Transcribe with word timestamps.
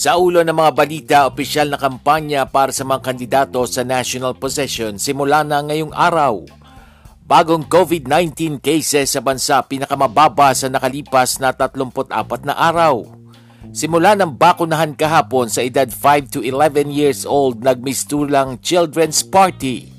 Sa 0.00 0.16
ulo 0.16 0.40
ng 0.40 0.56
mga 0.56 0.72
balita, 0.72 1.18
opisyal 1.28 1.68
na 1.68 1.76
kampanya 1.76 2.48
para 2.48 2.72
sa 2.72 2.88
mga 2.88 3.04
kandidato 3.04 3.60
sa 3.68 3.84
national 3.84 4.32
possession 4.32 4.96
simula 4.96 5.44
na 5.44 5.60
ngayong 5.60 5.92
araw. 5.92 6.40
Bagong 7.28 7.68
COVID-19 7.68 8.64
cases 8.64 9.12
sa 9.12 9.20
bansa 9.20 9.60
pinakamababa 9.60 10.56
sa 10.56 10.72
nakalipas 10.72 11.36
na 11.36 11.52
34 11.52 12.48
na 12.48 12.56
araw. 12.56 13.12
Simula 13.76 14.16
ng 14.16 14.40
bakunahan 14.40 14.96
kahapon 14.96 15.52
sa 15.52 15.60
edad 15.60 15.92
5 15.92 16.32
to 16.32 16.40
11 16.48 16.88
years 16.88 17.28
old 17.28 17.60
nagmistulang 17.60 18.56
children's 18.64 19.20
party. 19.20 19.92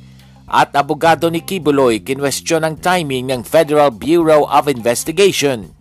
At 0.50 0.74
abogado 0.74 1.30
ni 1.30 1.46
Kibuloy 1.46 2.02
kinwestiyon 2.02 2.66
ang 2.66 2.82
timing 2.82 3.30
ng 3.30 3.46
Federal 3.46 3.94
Bureau 3.94 4.50
of 4.50 4.66
Investigation. 4.66 5.78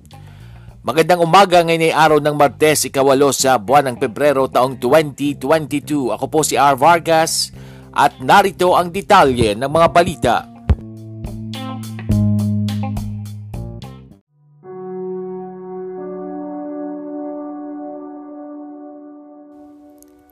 Magandang 0.80 1.20
umaga 1.20 1.60
ngayon 1.60 1.92
ay 1.92 1.92
araw 1.92 2.24
ng 2.24 2.40
Martes, 2.40 2.88
ikawalo 2.88 3.36
sa 3.36 3.60
buwan 3.60 3.92
ng 3.92 3.96
Pebrero 4.00 4.48
taong 4.48 4.80
2022. 4.80 6.08
Ako 6.16 6.24
po 6.24 6.40
si 6.40 6.56
R. 6.56 6.72
Vargas 6.72 7.52
at 7.92 8.16
narito 8.24 8.72
ang 8.72 8.88
detalye 8.88 9.52
ng 9.52 9.68
mga 9.68 9.88
balita. 9.92 10.36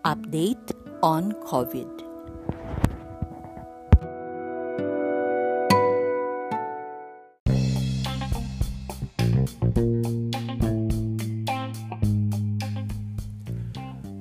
Update 0.00 0.72
on 1.04 1.36
COVID. 1.44 2.07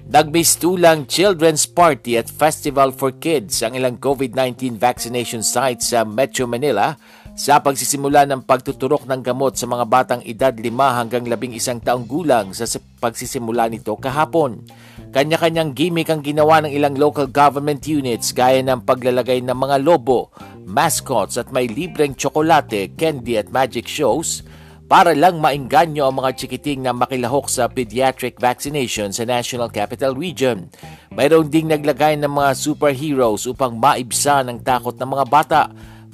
Nagbistulang 0.07 1.03
children's 1.03 1.67
party 1.67 2.15
at 2.15 2.31
festival 2.31 2.95
for 2.95 3.11
kids 3.11 3.59
ang 3.59 3.75
ilang 3.75 3.99
COVID-19 3.99 4.79
vaccination 4.79 5.43
sites 5.43 5.91
sa 5.91 6.07
Metro 6.07 6.47
Manila 6.47 6.95
sa 7.35 7.59
pagsisimula 7.59 8.23
ng 8.23 8.47
pagtuturok 8.47 9.03
ng 9.03 9.19
gamot 9.19 9.59
sa 9.59 9.67
mga 9.67 9.83
batang 9.83 10.21
edad 10.23 10.55
5 10.55 10.63
hanggang 10.71 11.27
11 11.27 11.83
taong 11.83 12.07
gulang 12.07 12.55
sa 12.55 12.63
pagsisimula 13.03 13.67
nito 13.67 13.99
kahapon. 13.99 14.63
Kanya-kanyang 15.11 15.75
gimmick 15.75 16.07
ang 16.07 16.23
ginawa 16.23 16.63
ng 16.63 16.71
ilang 16.71 16.95
local 16.95 17.27
government 17.27 17.83
units 17.83 18.31
gaya 18.31 18.63
ng 18.63 18.87
paglalagay 18.87 19.43
ng 19.43 19.59
mga 19.59 19.83
lobo, 19.83 20.31
mascots 20.63 21.35
at 21.35 21.51
may 21.51 21.67
libreng 21.67 22.15
tsokolate, 22.15 22.95
candy 22.95 23.35
at 23.35 23.51
magic 23.51 23.91
shows 23.91 24.39
para 24.87 25.11
lang 25.11 25.43
maingganyo 25.43 26.07
ang 26.07 26.23
mga 26.23 26.31
chikiting 26.39 26.79
na 26.79 26.95
makilahok 26.95 27.51
sa 27.51 27.67
pediatric 27.67 28.39
vaccination 28.39 29.11
sa 29.11 29.27
National 29.27 29.67
Capital 29.67 30.15
Region. 30.15 30.71
Mayroon 31.11 31.51
ding 31.51 31.67
naglagay 31.67 32.15
ng 32.15 32.31
mga 32.31 32.55
superheroes 32.55 33.43
upang 33.51 33.75
maibsa 33.75 34.47
ng 34.47 34.63
takot 34.63 34.95
ng 34.95 35.09
mga 35.11 35.25
bata. 35.27 35.61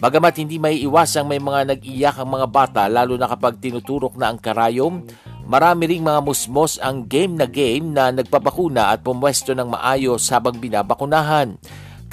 Bagamat 0.02 0.42
hindi 0.42 0.58
may 0.58 0.82
iwasang 0.82 1.30
may 1.30 1.38
mga 1.38 1.78
nag-iyak 1.78 2.18
ang 2.18 2.34
mga 2.34 2.48
bata 2.50 2.82
lalo 2.90 3.14
na 3.14 3.30
kapag 3.30 3.62
tinuturok 3.62 4.18
na 4.18 4.34
ang 4.34 4.42
karayom, 4.42 5.06
marami 5.46 5.94
ring 5.94 6.04
mga 6.04 6.26
musmos 6.26 6.82
ang 6.82 7.06
game 7.06 7.38
na 7.38 7.46
game 7.46 7.94
na 7.94 8.10
nagpabakuna 8.10 8.90
at 8.90 9.06
pumwesto 9.06 9.54
ng 9.54 9.70
maayos 9.70 10.26
habang 10.34 10.58
binabakunahan. 10.58 11.56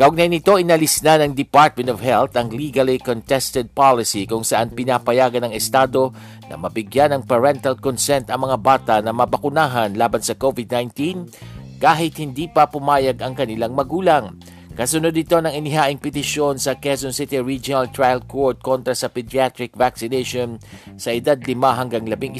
Kaugnay 0.00 0.32
nito, 0.32 0.56
inalis 0.56 1.04
na 1.04 1.20
ng 1.20 1.36
Department 1.36 1.92
of 1.92 2.00
Health 2.00 2.32
ang 2.32 2.48
legally 2.48 2.96
contested 2.96 3.68
policy 3.76 4.24
kung 4.24 4.40
saan 4.40 4.72
pinapayagan 4.72 5.44
ng 5.44 5.52
Estado 5.52 6.08
na 6.50 6.58
mabigyan 6.58 7.14
ng 7.14 7.22
parental 7.30 7.78
consent 7.78 8.26
ang 8.26 8.50
mga 8.50 8.58
bata 8.58 8.94
na 8.98 9.14
mabakunahan 9.14 9.94
laban 9.94 10.18
sa 10.18 10.34
COVID-19 10.34 11.30
kahit 11.78 12.18
hindi 12.18 12.50
pa 12.50 12.66
pumayag 12.66 13.22
ang 13.22 13.38
kanilang 13.38 13.72
magulang. 13.72 14.34
Kasunod 14.74 15.14
ito 15.14 15.38
ng 15.38 15.50
inihaing 15.50 16.02
petisyon 16.02 16.58
sa 16.58 16.74
Quezon 16.74 17.14
City 17.14 17.38
Regional 17.38 17.90
Trial 17.94 18.22
Court 18.26 18.58
kontra 18.58 18.98
sa 18.98 19.06
pediatric 19.06 19.78
vaccination 19.78 20.58
sa 20.98 21.14
edad 21.14 21.38
5 21.38 21.54
hanggang 21.54 22.04
11. 22.06 22.34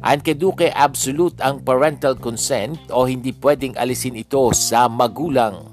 Ayon 0.00 0.22
kay 0.24 0.36
Duque, 0.36 0.68
absolute 0.72 1.40
ang 1.40 1.60
parental 1.60 2.16
consent 2.16 2.76
o 2.92 3.04
hindi 3.04 3.32
pwedeng 3.36 3.76
alisin 3.76 4.16
ito 4.16 4.52
sa 4.56 4.88
magulang. 4.88 5.66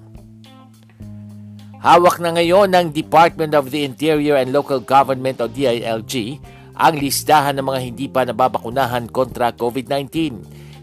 Hawak 1.78 2.18
na 2.20 2.34
ngayon 2.34 2.74
ng 2.74 2.90
Department 2.90 3.54
of 3.54 3.70
the 3.70 3.86
Interior 3.86 4.36
and 4.36 4.50
Local 4.50 4.82
Government 4.82 5.40
o 5.40 5.48
DILG 5.48 6.42
ang 6.78 6.94
listahan 7.02 7.58
ng 7.58 7.66
mga 7.66 7.80
hindi 7.82 8.06
pa 8.06 8.22
nababakunahan 8.22 9.10
kontra 9.10 9.50
COVID-19. 9.50 10.14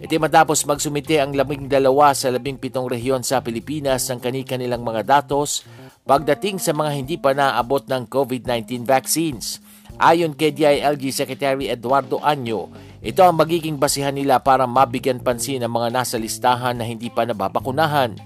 Ito 0.02 0.18
matapos 0.18 0.66
magsumite 0.66 1.22
ang 1.22 1.32
labing 1.32 1.70
dalawa 1.70 2.12
sa 2.12 2.34
labing 2.34 2.58
pitong 2.58 2.90
rehiyon 2.90 3.22
sa 3.22 3.40
Pilipinas 3.40 4.10
ng 4.10 4.18
kani-kanilang 4.18 4.82
mga 4.82 5.06
datos 5.06 5.62
pagdating 6.04 6.58
sa 6.60 6.74
mga 6.74 6.90
hindi 6.92 7.16
pa 7.16 7.32
naabot 7.32 7.86
ng 7.86 8.10
COVID-19 8.10 8.84
vaccines. 8.84 9.62
Ayon 9.96 10.34
kay 10.34 10.50
DILG 10.50 11.14
Secretary 11.14 11.70
Eduardo 11.70 12.18
Anyo, 12.20 12.68
ito 12.98 13.22
ang 13.22 13.38
magiging 13.38 13.78
basihan 13.78 14.12
nila 14.12 14.42
para 14.42 14.66
mabigyan 14.66 15.22
pansin 15.22 15.62
ang 15.62 15.72
mga 15.72 15.94
nasa 15.94 16.18
listahan 16.18 16.74
na 16.74 16.84
hindi 16.84 17.08
pa 17.08 17.22
nababakunahan. 17.22 18.18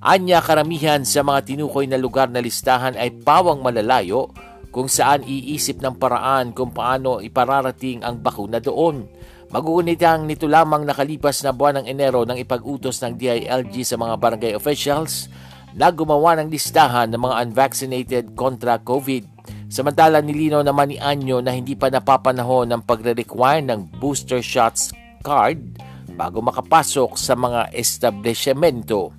Anya 0.00 0.38
karamihan 0.38 1.02
sa 1.02 1.26
mga 1.26 1.42
tinukoy 1.52 1.90
na 1.90 1.98
lugar 1.98 2.30
na 2.30 2.38
listahan 2.38 2.94
ay 2.94 3.10
pawang 3.10 3.58
malalayo 3.58 4.30
kung 4.76 4.92
saan 4.92 5.24
iisip 5.24 5.80
ng 5.80 5.96
paraan 5.96 6.52
kung 6.52 6.68
paano 6.68 7.24
ipararating 7.24 8.04
ang 8.04 8.20
bakuna 8.20 8.60
doon. 8.60 9.08
Magugunitang 9.48 10.28
nito 10.28 10.44
lamang 10.44 10.84
nakalipas 10.84 11.40
na 11.40 11.56
buwan 11.56 11.80
ng 11.80 11.86
Enero 11.88 12.28
nang 12.28 12.36
ipag-utos 12.36 13.00
ng 13.00 13.16
DILG 13.16 13.88
sa 13.88 13.96
mga 13.96 14.20
barangay 14.20 14.52
officials 14.52 15.32
na 15.72 15.88
gumawa 15.88 16.36
ng 16.36 16.52
listahan 16.52 17.08
ng 17.08 17.20
mga 17.24 17.36
unvaccinated 17.48 18.24
kontra 18.36 18.76
COVID. 18.76 19.48
Samantala 19.72 20.20
nilino 20.20 20.60
naman 20.60 20.92
ni 20.92 21.00
Anyo 21.00 21.40
na 21.40 21.56
hindi 21.56 21.72
pa 21.72 21.88
napapanahon 21.88 22.68
ng 22.68 22.84
pagre-require 22.84 23.64
ng 23.64 23.96
booster 23.96 24.44
shots 24.44 24.92
card 25.24 25.80
bago 26.12 26.44
makapasok 26.44 27.16
sa 27.16 27.32
mga 27.32 27.72
establishmento. 27.72 29.16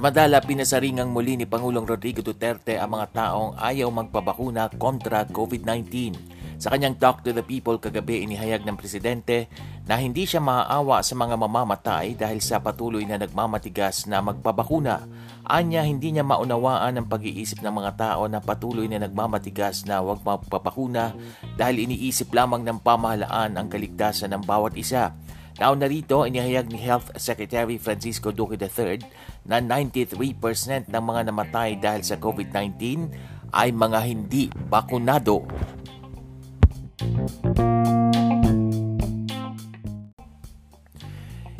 Samantala, 0.00 0.40
pinasaringang 0.40 1.12
muli 1.12 1.36
ni 1.36 1.44
Pangulong 1.44 1.84
Rodrigo 1.84 2.24
Duterte 2.24 2.80
ang 2.80 2.96
mga 2.96 3.12
taong 3.12 3.60
ayaw 3.60 3.92
magpabakuna 3.92 4.72
kontra 4.80 5.28
COVID-19. 5.28 6.16
Sa 6.56 6.72
kanyang 6.72 6.96
Talk 6.96 7.20
to 7.20 7.36
the 7.36 7.44
People 7.44 7.76
kagabi 7.76 8.24
inihayag 8.24 8.64
ng 8.64 8.80
presidente 8.80 9.52
na 9.84 10.00
hindi 10.00 10.24
siya 10.24 10.40
maaawa 10.40 11.04
sa 11.04 11.12
mga 11.20 11.36
mamamatay 11.36 12.16
dahil 12.16 12.40
sa 12.40 12.64
patuloy 12.64 13.04
na 13.04 13.20
nagmamatigas 13.20 14.08
na 14.08 14.24
magpabakuna. 14.24 15.04
Anya 15.44 15.84
hindi 15.84 16.16
niya 16.16 16.24
maunawaan 16.24 16.96
ang 16.96 17.04
pag-iisip 17.04 17.60
ng 17.60 17.84
mga 17.84 17.92
tao 18.00 18.24
na 18.24 18.40
patuloy 18.40 18.88
na 18.88 19.04
nagmamatigas 19.04 19.84
na 19.84 20.00
huwag 20.00 20.24
magpapakuna 20.24 21.12
dahil 21.60 21.76
iniisip 21.84 22.32
lamang 22.32 22.64
ng 22.64 22.80
pamahalaan 22.80 23.52
ang 23.52 23.68
kaligtasan 23.68 24.32
ng 24.32 24.48
bawat 24.48 24.80
isa. 24.80 25.12
Nauna 25.60 25.84
rito, 25.84 26.24
inihayag 26.24 26.72
ni 26.72 26.80
Health 26.80 27.12
Secretary 27.20 27.76
Francisco 27.76 28.32
Duque 28.32 28.56
III 28.56 28.96
na 29.44 29.60
93% 29.60 30.88
ng 30.88 31.02
mga 31.04 31.28
namatay 31.28 31.76
dahil 31.76 32.00
sa 32.00 32.16
COVID-19 32.16 32.80
ay 33.52 33.68
mga 33.68 34.00
hindi 34.08 34.48
bakunado. 34.48 35.44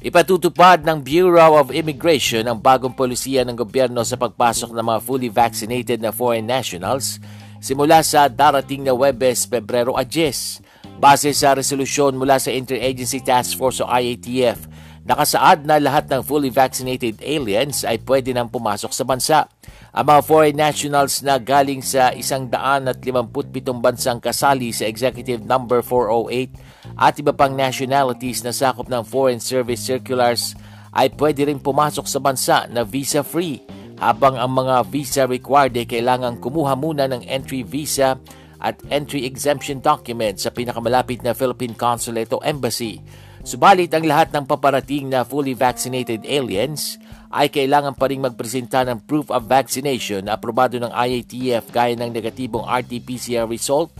Ipatutupad 0.00 0.80
ng 0.80 1.04
Bureau 1.04 1.60
of 1.60 1.68
Immigration 1.68 2.48
ang 2.48 2.56
bagong 2.56 2.96
polisiya 2.96 3.44
ng 3.44 3.52
gobyerno 3.52 4.00
sa 4.00 4.16
pagpasok 4.16 4.72
ng 4.72 4.86
mga 4.96 5.00
fully 5.04 5.28
vaccinated 5.28 6.00
na 6.00 6.08
foreign 6.08 6.48
nationals 6.48 7.20
simula 7.60 8.00
sa 8.00 8.32
darating 8.32 8.80
na 8.80 8.96
Webes, 8.96 9.44
Pebrero 9.44 9.92
a 9.92 10.08
10. 10.08 10.69
Base 11.00 11.32
sa 11.32 11.56
resolusyon 11.56 12.12
mula 12.12 12.36
sa 12.36 12.52
Interagency 12.52 13.24
Task 13.24 13.56
Force 13.56 13.80
o 13.80 13.88
IATF, 13.88 14.68
nakasaad 15.08 15.64
na 15.64 15.80
lahat 15.80 16.12
ng 16.12 16.20
fully 16.20 16.52
vaccinated 16.52 17.16
aliens 17.24 17.88
ay 17.88 17.96
pwede 18.04 18.36
nang 18.36 18.52
pumasok 18.52 18.92
sa 18.92 19.08
bansa. 19.08 19.48
Ang 19.96 20.12
mga 20.12 20.20
foreign 20.28 20.60
nationals 20.60 21.24
na 21.24 21.40
galing 21.40 21.80
sa 21.80 22.12
157 22.12 23.00
bansang 23.80 24.20
kasali 24.20 24.76
sa 24.76 24.84
Executive 24.84 25.40
Number 25.40 25.80
408 25.80 27.00
at 27.00 27.16
iba 27.16 27.32
pang 27.32 27.56
nationalities 27.56 28.44
na 28.44 28.52
sakop 28.52 28.92
ng 28.92 29.00
Foreign 29.00 29.40
Service 29.40 29.80
Circulars 29.80 30.52
ay 30.92 31.08
pwede 31.16 31.48
rin 31.48 31.64
pumasok 31.64 32.04
sa 32.04 32.20
bansa 32.20 32.68
na 32.68 32.84
visa-free 32.84 33.64
habang 33.96 34.36
ang 34.36 34.52
mga 34.52 34.84
visa 34.92 35.22
required 35.24 35.72
ay 35.80 35.88
kailangan 35.88 36.36
kumuha 36.44 36.76
muna 36.76 37.08
ng 37.08 37.24
entry 37.24 37.64
visa 37.64 38.20
at 38.60 38.78
entry 38.92 39.24
exemption 39.24 39.80
document 39.80 40.36
sa 40.38 40.52
pinakamalapit 40.52 41.24
na 41.24 41.32
Philippine 41.32 41.74
Consulate 41.74 42.30
o 42.36 42.44
Embassy. 42.44 43.00
Subalit 43.40 43.88
ang 43.96 44.04
lahat 44.04 44.36
ng 44.36 44.44
paparating 44.44 45.08
na 45.08 45.24
fully 45.24 45.56
vaccinated 45.56 46.28
aliens 46.28 47.00
ay 47.32 47.48
kailangan 47.48 47.96
pa 47.96 48.12
rin 48.12 48.20
magpresenta 48.20 48.84
ng 48.84 49.08
proof 49.08 49.32
of 49.32 49.48
vaccination 49.48 50.28
na 50.28 50.36
aprobado 50.36 50.76
ng 50.76 50.92
IATF 50.92 51.72
gaya 51.72 51.96
ng 51.96 52.10
negatibong 52.12 52.68
RT-PCR 52.68 53.48
result 53.48 53.94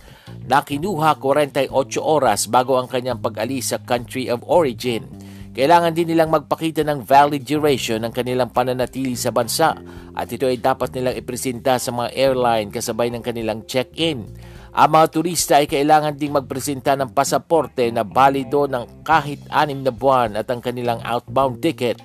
na 0.44 0.60
kinuha 0.60 1.16
48 1.16 1.72
oras 2.02 2.50
bago 2.50 2.76
ang 2.76 2.90
kanyang 2.90 3.22
pag-alis 3.22 3.72
sa 3.72 3.80
country 3.80 4.28
of 4.28 4.44
origin. 4.44 5.08
Kailangan 5.50 5.90
din 5.90 6.14
nilang 6.14 6.30
magpakita 6.30 6.86
ng 6.86 7.02
valid 7.02 7.42
duration 7.42 7.98
ng 8.06 8.14
kanilang 8.14 8.54
pananatili 8.54 9.18
sa 9.18 9.34
bansa 9.34 9.74
at 10.14 10.30
ito 10.30 10.46
ay 10.46 10.62
dapat 10.62 10.94
nilang 10.94 11.18
ipresenta 11.18 11.74
sa 11.74 11.90
mga 11.90 12.14
airline 12.14 12.70
kasabay 12.70 13.10
ng 13.10 13.18
kanilang 13.18 13.66
check-in. 13.66 14.30
Ang 14.70 14.90
mga 14.94 15.06
turista 15.10 15.58
ay 15.58 15.66
kailangan 15.66 16.14
ding 16.14 16.30
magpresenta 16.30 16.94
ng 16.94 17.10
pasaporte 17.10 17.90
na 17.90 18.06
balido 18.06 18.70
ng 18.70 19.02
kahit 19.02 19.42
anim 19.50 19.82
na 19.82 19.90
buwan 19.90 20.38
at 20.38 20.46
ang 20.46 20.62
kanilang 20.62 21.02
outbound 21.02 21.58
ticket. 21.58 21.98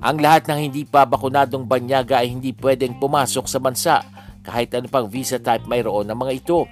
Ang 0.00 0.24
lahat 0.24 0.48
ng 0.48 0.72
hindi 0.72 0.88
pa 0.88 1.04
bakunadong 1.04 1.68
banyaga 1.68 2.24
ay 2.24 2.32
hindi 2.32 2.56
pwedeng 2.56 2.96
pumasok 2.96 3.44
sa 3.44 3.60
bansa 3.60 4.00
kahit 4.40 4.72
ano 4.72 4.88
pang 4.88 5.04
visa 5.04 5.36
type 5.36 5.68
mayroon 5.68 6.08
ng 6.08 6.16
mga 6.16 6.32
ito. 6.32 6.64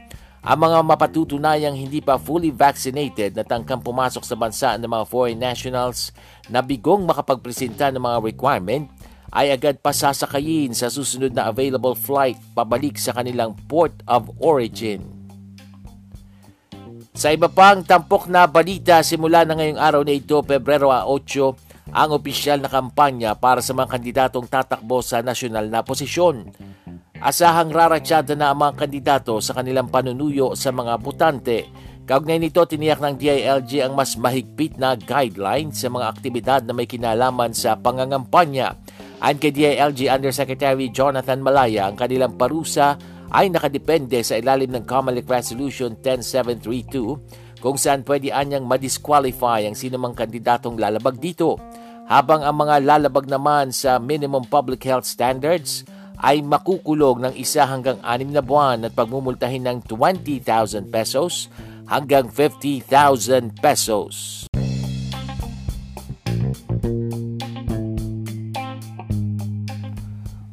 Ang 0.44 0.60
mga 0.60 0.84
mapatutunayang 0.84 1.72
hindi 1.72 2.04
pa 2.04 2.20
fully 2.20 2.52
vaccinated 2.52 3.32
na 3.32 3.48
tangkang 3.48 3.80
pumasok 3.80 4.20
sa 4.28 4.36
bansa 4.36 4.76
ng 4.76 4.84
mga 4.84 5.04
foreign 5.08 5.40
nationals 5.40 6.12
na 6.52 6.60
bigong 6.60 7.08
makapagpresenta 7.08 7.88
ng 7.88 8.04
mga 8.04 8.18
requirement 8.20 8.84
ay 9.32 9.56
agad 9.56 9.80
pasasakayin 9.80 10.76
sa 10.76 10.92
susunod 10.92 11.32
na 11.32 11.48
available 11.48 11.96
flight 11.96 12.36
pabalik 12.52 13.00
sa 13.00 13.16
kanilang 13.16 13.56
port 13.72 13.96
of 14.04 14.28
origin. 14.36 15.00
Sa 17.16 17.32
iba 17.32 17.48
pang 17.48 17.80
tampok 17.80 18.28
na 18.28 18.44
balita 18.44 19.00
simula 19.00 19.48
na 19.48 19.56
ngayong 19.56 19.80
araw 19.80 20.04
na 20.04 20.12
ito, 20.12 20.44
Pebrero 20.44 20.92
8, 20.92 21.88
ang 21.88 22.10
opisyal 22.12 22.60
na 22.60 22.68
kampanya 22.68 23.32
para 23.32 23.64
sa 23.64 23.72
mga 23.72 23.96
kandidatong 23.96 24.44
tatakbo 24.44 25.00
sa 25.00 25.24
nasyonal 25.24 25.72
na 25.72 25.80
posisyon. 25.80 26.52
Asahang 27.22 27.70
raratsyada 27.70 28.34
na 28.34 28.50
ang 28.50 28.58
mga 28.58 28.74
kandidato 28.74 29.38
sa 29.38 29.54
kanilang 29.54 29.86
panunuyo 29.86 30.58
sa 30.58 30.74
mga 30.74 30.98
butante. 30.98 31.70
Kaugnay 32.04 32.42
nito, 32.42 32.60
tiniyak 32.66 33.00
ng 33.00 33.16
DILG 33.16 33.86
ang 33.86 33.94
mas 33.94 34.18
mahigpit 34.18 34.76
na 34.76 34.98
guidelines 34.98 35.78
sa 35.78 35.88
mga 35.88 36.06
aktibidad 36.10 36.60
na 36.66 36.74
may 36.74 36.90
kinalaman 36.90 37.54
sa 37.54 37.78
pangangampanya. 37.78 38.76
Ayon 39.22 39.40
kay 39.40 39.54
DILG 39.54 40.10
Undersecretary 40.10 40.92
Jonathan 40.92 41.40
Malaya, 41.40 41.88
ang 41.88 41.96
kanilang 41.96 42.36
parusa 42.36 43.00
ay 43.32 43.48
nakadepende 43.48 44.20
sa 44.20 44.36
ilalim 44.36 44.74
ng 44.74 44.84
Comelec 44.84 45.24
Resolution 45.30 45.96
10732 45.96 47.56
kung 47.64 47.80
saan 47.80 48.04
pwede 48.04 48.34
anyang 48.34 48.68
madisqualify 48.68 49.64
ang 49.64 49.72
sinumang 49.72 50.12
kandidatong 50.12 50.76
lalabag 50.76 51.16
dito. 51.16 51.56
Habang 52.04 52.44
ang 52.44 52.60
mga 52.60 52.84
lalabag 52.84 53.24
naman 53.24 53.72
sa 53.72 53.96
minimum 53.96 54.44
public 54.44 54.84
health 54.84 55.08
standards 55.08 55.88
ay 56.20 56.42
makukulong 56.42 57.24
ng 57.24 57.34
isa 57.34 57.66
hanggang 57.66 57.98
anim 58.02 58.30
na 58.30 58.42
buwan 58.42 58.86
at 58.86 58.94
pagmumultahin 58.94 59.66
ng 59.66 59.78
20,000 59.86 60.90
pesos 60.90 61.50
hanggang 61.90 62.30
50,000 62.30 63.58
pesos. 63.58 64.46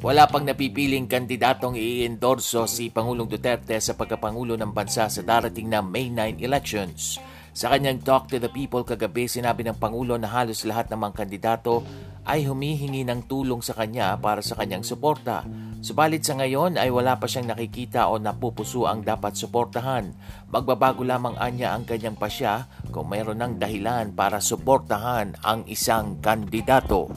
Wala 0.01 0.25
pang 0.25 0.41
napipiling 0.41 1.05
kandidatong 1.05 1.77
i-endorso 1.77 2.65
si 2.65 2.89
Pangulong 2.89 3.29
Duterte 3.29 3.77
sa 3.77 3.93
pagkapangulo 3.93 4.57
ng 4.57 4.73
bansa 4.73 5.05
sa 5.05 5.21
darating 5.21 5.69
na 5.69 5.85
May 5.85 6.09
9 6.09 6.41
elections. 6.41 7.21
Sa 7.53 7.69
kanyang 7.69 8.01
Talk 8.01 8.25
to 8.33 8.41
the 8.41 8.49
People 8.49 8.81
kagabi, 8.81 9.29
sinabi 9.29 9.61
ng 9.61 9.77
Pangulo 9.77 10.17
na 10.17 10.25
halos 10.25 10.65
lahat 10.65 10.89
ng 10.89 10.97
mga 11.05 11.13
kandidato 11.13 11.85
ay 12.25 12.45
humihingi 12.45 13.01
ng 13.07 13.25
tulong 13.25 13.65
sa 13.65 13.73
kanya 13.73 14.17
para 14.19 14.45
sa 14.45 14.53
kanyang 14.57 14.85
suporta. 14.85 15.45
Subalit 15.81 16.21
sa 16.21 16.37
ngayon 16.37 16.77
ay 16.77 16.93
wala 16.93 17.17
pa 17.17 17.25
siyang 17.25 17.49
nakikita 17.49 18.05
o 18.05 18.21
napupuso 18.21 18.85
ang 18.85 19.01
dapat 19.01 19.33
suportahan. 19.33 20.13
Magbabago 20.53 21.01
lamang 21.01 21.33
anya 21.41 21.73
ang 21.73 21.89
kanyang 21.89 22.13
pasya 22.13 22.69
kung 22.93 23.09
mayroon 23.09 23.41
ng 23.41 23.53
dahilan 23.57 24.13
para 24.13 24.37
suportahan 24.37 25.33
ang 25.41 25.65
isang 25.65 26.21
kandidato. 26.21 27.09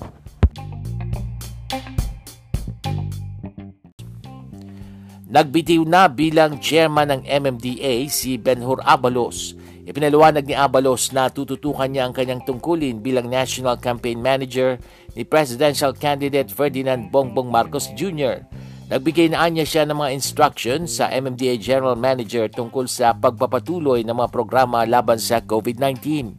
Nagbitiw 5.34 5.82
na 5.82 6.06
bilang 6.06 6.62
chairman 6.62 7.10
ng 7.10 7.22
MMDA 7.26 8.06
si 8.06 8.38
Benhur 8.38 8.78
Abalos 8.86 9.58
Ipinaliwanag 9.84 10.48
ni 10.48 10.56
Abalos 10.56 11.12
na 11.12 11.28
tututukan 11.28 11.84
niya 11.84 12.08
ang 12.08 12.16
kanyang 12.16 12.40
tungkulin 12.40 13.04
bilang 13.04 13.28
National 13.28 13.76
Campaign 13.76 14.16
Manager 14.16 14.80
ni 15.12 15.28
Presidential 15.28 15.92
Candidate 15.92 16.48
Ferdinand 16.48 17.12
Bongbong 17.12 17.52
Marcos 17.52 17.92
Jr. 17.92 18.48
Nagbigay 18.88 19.36
na 19.36 19.44
niya 19.52 19.68
siya 19.68 19.84
ng 19.84 20.00
mga 20.00 20.16
instructions 20.16 20.96
sa 20.96 21.12
MMDA 21.12 21.60
General 21.60 22.00
Manager 22.00 22.48
tungkol 22.48 22.88
sa 22.88 23.12
pagpapatuloy 23.12 24.00
ng 24.08 24.16
mga 24.16 24.32
programa 24.32 24.88
laban 24.88 25.20
sa 25.20 25.44
COVID-19. 25.44 26.32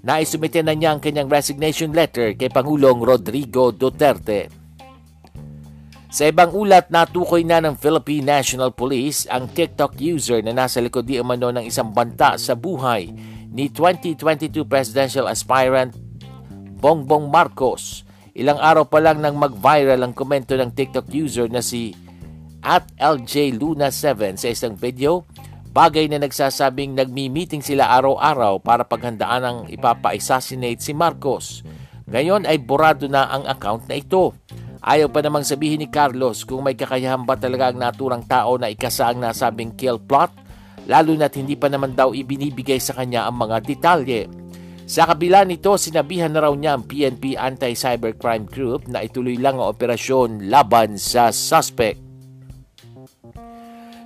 Naisumite 0.00 0.64
na 0.64 0.72
niya 0.72 0.96
ang 0.96 1.00
kanyang 1.00 1.28
resignation 1.28 1.92
letter 1.92 2.32
kay 2.32 2.48
Pangulong 2.48 3.04
Rodrigo 3.04 3.76
Duterte. 3.76 4.65
Sa 6.16 6.24
ibang 6.24 6.48
ulat, 6.56 6.88
natukoy 6.88 7.44
na 7.44 7.60
ng 7.60 7.76
Philippine 7.76 8.40
National 8.40 8.72
Police 8.72 9.28
ang 9.28 9.52
TikTok 9.52 10.00
user 10.00 10.40
na 10.40 10.56
nasa 10.56 10.80
likod 10.80 11.04
di 11.04 11.20
umano 11.20 11.52
ng 11.52 11.68
isang 11.68 11.92
banta 11.92 12.40
sa 12.40 12.56
buhay 12.56 13.12
ni 13.52 13.68
2022 13.68 14.64
presidential 14.64 15.28
aspirant 15.28 15.92
Bongbong 16.80 17.28
Marcos. 17.28 18.08
Ilang 18.32 18.56
araw 18.56 18.88
pa 18.88 19.04
lang 19.04 19.20
nang 19.20 19.36
mag-viral 19.36 20.00
ang 20.00 20.16
komento 20.16 20.56
ng 20.56 20.72
TikTok 20.72 21.04
user 21.12 21.52
na 21.52 21.60
si 21.60 21.92
at 22.64 22.88
LJ 22.96 23.60
Luna 23.60 23.92
7 23.92 24.40
sa 24.40 24.48
isang 24.48 24.72
video, 24.72 25.28
bagay 25.76 26.08
na 26.08 26.16
nagsasabing 26.16 26.96
nagmi-meeting 26.96 27.60
sila 27.60 27.92
araw-araw 27.92 28.64
para 28.64 28.88
paghandaan 28.88 29.44
ang 29.44 29.58
ipapa-assassinate 29.68 30.80
si 30.80 30.96
Marcos. 30.96 31.60
Ngayon 32.08 32.48
ay 32.48 32.56
borado 32.56 33.04
na 33.04 33.28
ang 33.28 33.44
account 33.44 33.84
na 33.84 34.00
ito. 34.00 34.32
Ayaw 34.86 35.10
pa 35.10 35.18
namang 35.18 35.42
sabihin 35.42 35.82
ni 35.82 35.90
Carlos 35.90 36.46
kung 36.46 36.62
may 36.62 36.78
kakayahan 36.78 37.26
ba 37.26 37.34
talaga 37.34 37.74
ang 37.74 37.82
naturang 37.82 38.22
tao 38.22 38.54
na 38.54 38.70
ikasa 38.70 39.10
ang 39.10 39.18
nasabing 39.18 39.74
kill 39.74 39.98
plot, 39.98 40.30
lalo 40.86 41.10
na't 41.18 41.34
hindi 41.34 41.58
pa 41.58 41.66
naman 41.66 41.98
daw 41.98 42.14
ibinibigay 42.14 42.78
sa 42.78 42.94
kanya 42.94 43.26
ang 43.26 43.34
mga 43.34 43.66
detalye. 43.66 44.30
Sa 44.86 45.02
kabila 45.02 45.42
nito, 45.42 45.74
sinabihan 45.74 46.30
na 46.30 46.46
raw 46.46 46.54
niya 46.54 46.78
ang 46.78 46.86
PNP 46.86 47.34
Anti-Cybercrime 47.34 48.46
Group 48.46 48.86
na 48.86 49.02
ituloy 49.02 49.34
lang 49.34 49.58
ang 49.58 49.74
operasyon 49.74 50.46
laban 50.46 50.94
sa 50.94 51.34
suspect. 51.34 51.98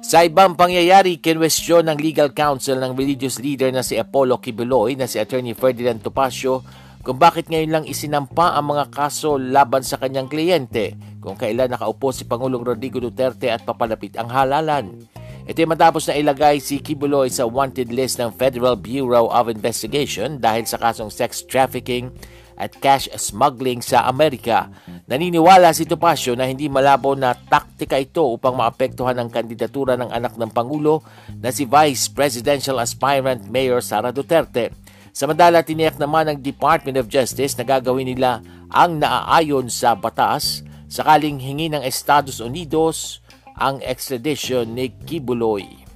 Sa 0.01 0.25
ibang 0.25 0.57
pangyayari, 0.57 1.21
kinwestiyon 1.21 1.93
ng 1.93 2.01
legal 2.01 2.33
counsel 2.33 2.81
ng 2.81 2.97
religious 2.97 3.37
leader 3.37 3.69
na 3.69 3.85
si 3.85 4.01
Apollo 4.01 4.41
Kibuloy 4.41 4.97
na 4.97 5.05
si 5.05 5.21
Attorney 5.21 5.53
Ferdinand 5.53 6.01
Topacio 6.01 6.65
kung 7.01 7.17
bakit 7.17 7.49
ngayon 7.49 7.73
lang 7.73 7.85
isinampa 7.89 8.53
ang 8.53 8.77
mga 8.77 8.93
kaso 8.93 9.41
laban 9.41 9.81
sa 9.81 9.97
kanyang 9.97 10.29
kliyente 10.29 10.97
kung 11.21 11.37
kailan 11.37 11.73
nakaupo 11.73 12.13
si 12.13 12.29
Pangulong 12.29 12.65
Rodrigo 12.65 13.01
Duterte 13.01 13.49
at 13.49 13.65
papalapit 13.65 14.17
ang 14.21 14.29
halalan. 14.29 15.09
Ito 15.49 15.65
ay 15.65 15.69
matapos 15.69 16.07
na 16.07 16.15
ilagay 16.15 16.61
si 16.61 16.79
Kibuloy 16.79 17.33
sa 17.33 17.49
wanted 17.49 17.91
list 17.91 18.21
ng 18.21 18.31
Federal 18.37 18.77
Bureau 18.77 19.33
of 19.33 19.49
Investigation 19.49 20.39
dahil 20.39 20.69
sa 20.69 20.79
kasong 20.79 21.09
sex 21.09 21.43
trafficking 21.43 22.13
at 22.61 22.77
cash 22.77 23.09
smuggling 23.17 23.81
sa 23.81 24.05
Amerika. 24.05 24.69
Naniniwala 25.09 25.73
si 25.73 25.89
Topacio 25.89 26.37
na 26.37 26.45
hindi 26.45 26.69
malabo 26.69 27.17
na 27.17 27.33
taktika 27.33 27.97
ito 27.97 28.29
upang 28.29 28.61
maapektuhan 28.61 29.17
ang 29.17 29.33
kandidatura 29.33 29.97
ng 29.97 30.13
anak 30.13 30.37
ng 30.37 30.53
Pangulo 30.53 31.01
na 31.41 31.49
si 31.49 31.65
Vice 31.65 32.13
Presidential 32.13 32.77
Aspirant 32.77 33.49
Mayor 33.49 33.81
Sara 33.81 34.13
Duterte. 34.13 34.80
Samantala, 35.11 35.67
tiniyak 35.67 35.99
naman 35.99 36.31
ng 36.31 36.39
Department 36.39 36.97
of 36.97 37.11
Justice 37.11 37.59
na 37.59 37.67
gagawin 37.67 38.07
nila 38.07 38.41
ang 38.71 39.03
naaayon 39.03 39.67
sa 39.67 39.99
batas 39.99 40.63
sakaling 40.91 41.39
hingi 41.39 41.71
ng 41.71 41.83
Estados 41.83 42.43
Unidos 42.43 43.23
ang 43.59 43.83
extradition 43.83 44.67
ni 44.75 44.91
Kibuloy. 45.07 45.91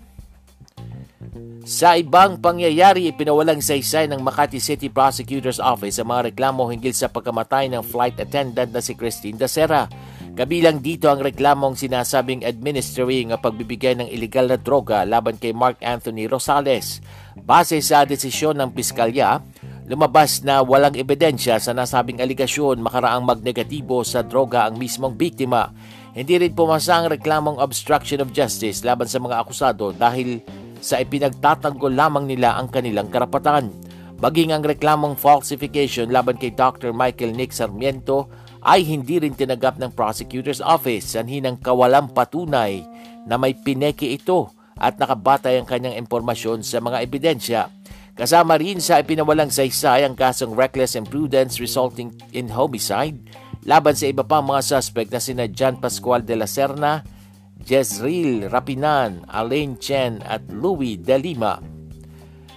Sa 1.64 1.96
ibang 1.96 2.36
pangyayari, 2.44 3.08
ipinawalang 3.08 3.64
saysay 3.64 4.04
ng 4.04 4.20
Makati 4.20 4.60
City 4.60 4.92
Prosecutor's 4.92 5.56
Office 5.56 5.96
ang 5.96 6.12
mga 6.12 6.28
reklamo 6.28 6.68
hinggil 6.68 6.92
sa 6.92 7.08
pagkamatay 7.08 7.72
ng 7.72 7.80
flight 7.80 8.20
attendant 8.20 8.68
na 8.68 8.84
si 8.84 8.92
Christine 8.92 9.40
Dacera. 9.40 9.88
Kabilang 10.34 10.82
dito 10.82 11.06
ang 11.06 11.22
reklamong 11.22 11.78
sinasabing 11.78 12.42
administering 12.42 13.30
ang 13.30 13.38
pagbibigay 13.38 13.94
ng 13.94 14.10
ilegal 14.10 14.50
na 14.50 14.58
droga 14.58 15.06
laban 15.06 15.38
kay 15.38 15.54
Mark 15.54 15.78
Anthony 15.78 16.26
Rosales. 16.26 16.98
Base 17.38 17.78
sa 17.78 18.02
desisyon 18.02 18.58
ng 18.58 18.74
piskalya, 18.74 19.38
lumabas 19.86 20.42
na 20.42 20.58
walang 20.58 20.98
ebidensya 20.98 21.62
sa 21.62 21.70
nasabing 21.70 22.18
aligasyon 22.18 22.82
makaraang 22.82 23.22
magnegatibo 23.22 24.02
sa 24.02 24.26
droga 24.26 24.66
ang 24.66 24.74
mismong 24.74 25.14
biktima. 25.14 25.70
Hindi 26.18 26.42
rin 26.42 26.50
pumasa 26.50 26.98
ang 26.98 27.14
reklamong 27.14 27.62
obstruction 27.62 28.18
of 28.18 28.34
justice 28.34 28.82
laban 28.82 29.06
sa 29.06 29.22
mga 29.22 29.38
akusado 29.38 29.94
dahil 29.94 30.42
sa 30.82 30.98
ipinagtatanggol 30.98 31.94
lamang 31.94 32.26
nila 32.26 32.58
ang 32.58 32.74
kanilang 32.74 33.06
karapatan. 33.06 33.70
Maging 34.18 34.50
ang 34.50 34.66
reklamong 34.66 35.14
falsification 35.14 36.10
laban 36.10 36.42
kay 36.42 36.50
Dr. 36.50 36.90
Michael 36.90 37.38
Nick 37.38 37.54
Sarmiento 37.54 38.26
ay 38.64 38.80
hindi 38.82 39.20
rin 39.20 39.36
tinagap 39.36 39.76
ng 39.76 39.92
prosecutor's 39.92 40.64
office 40.64 41.12
sanhi 41.12 41.44
ng 41.44 41.60
kawalang 41.60 42.08
patunay 42.08 42.80
na 43.28 43.36
may 43.36 43.52
pineke 43.52 44.08
ito 44.08 44.48
at 44.80 44.96
nakabatay 44.96 45.60
ang 45.60 45.68
kanyang 45.68 46.00
impormasyon 46.00 46.64
sa 46.64 46.80
mga 46.80 47.04
ebidensya. 47.04 47.62
Kasama 48.14 48.56
rin 48.56 48.80
sa 48.80 49.02
ipinawalang 49.02 49.50
saysay 49.52 50.06
ang 50.06 50.16
kasong 50.16 50.54
reckless 50.56 50.96
imprudence 50.96 51.60
resulting 51.60 52.14
in 52.32 52.48
homicide 52.48 53.18
laban 53.66 53.96
sa 53.96 54.06
iba 54.08 54.22
pang 54.22 54.44
mga 54.44 54.62
suspect 54.64 55.10
na 55.10 55.20
sina 55.20 55.50
John 55.50 55.80
Pascual 55.80 56.22
de 56.22 56.36
la 56.38 56.48
Serna, 56.48 57.02
Jezreel 57.64 58.48
Rapinan, 58.52 59.24
Alain 59.28 59.76
Chen 59.80 60.20
at 60.24 60.44
Louis 60.52 61.00
De 61.00 61.16
Lima. 61.16 61.73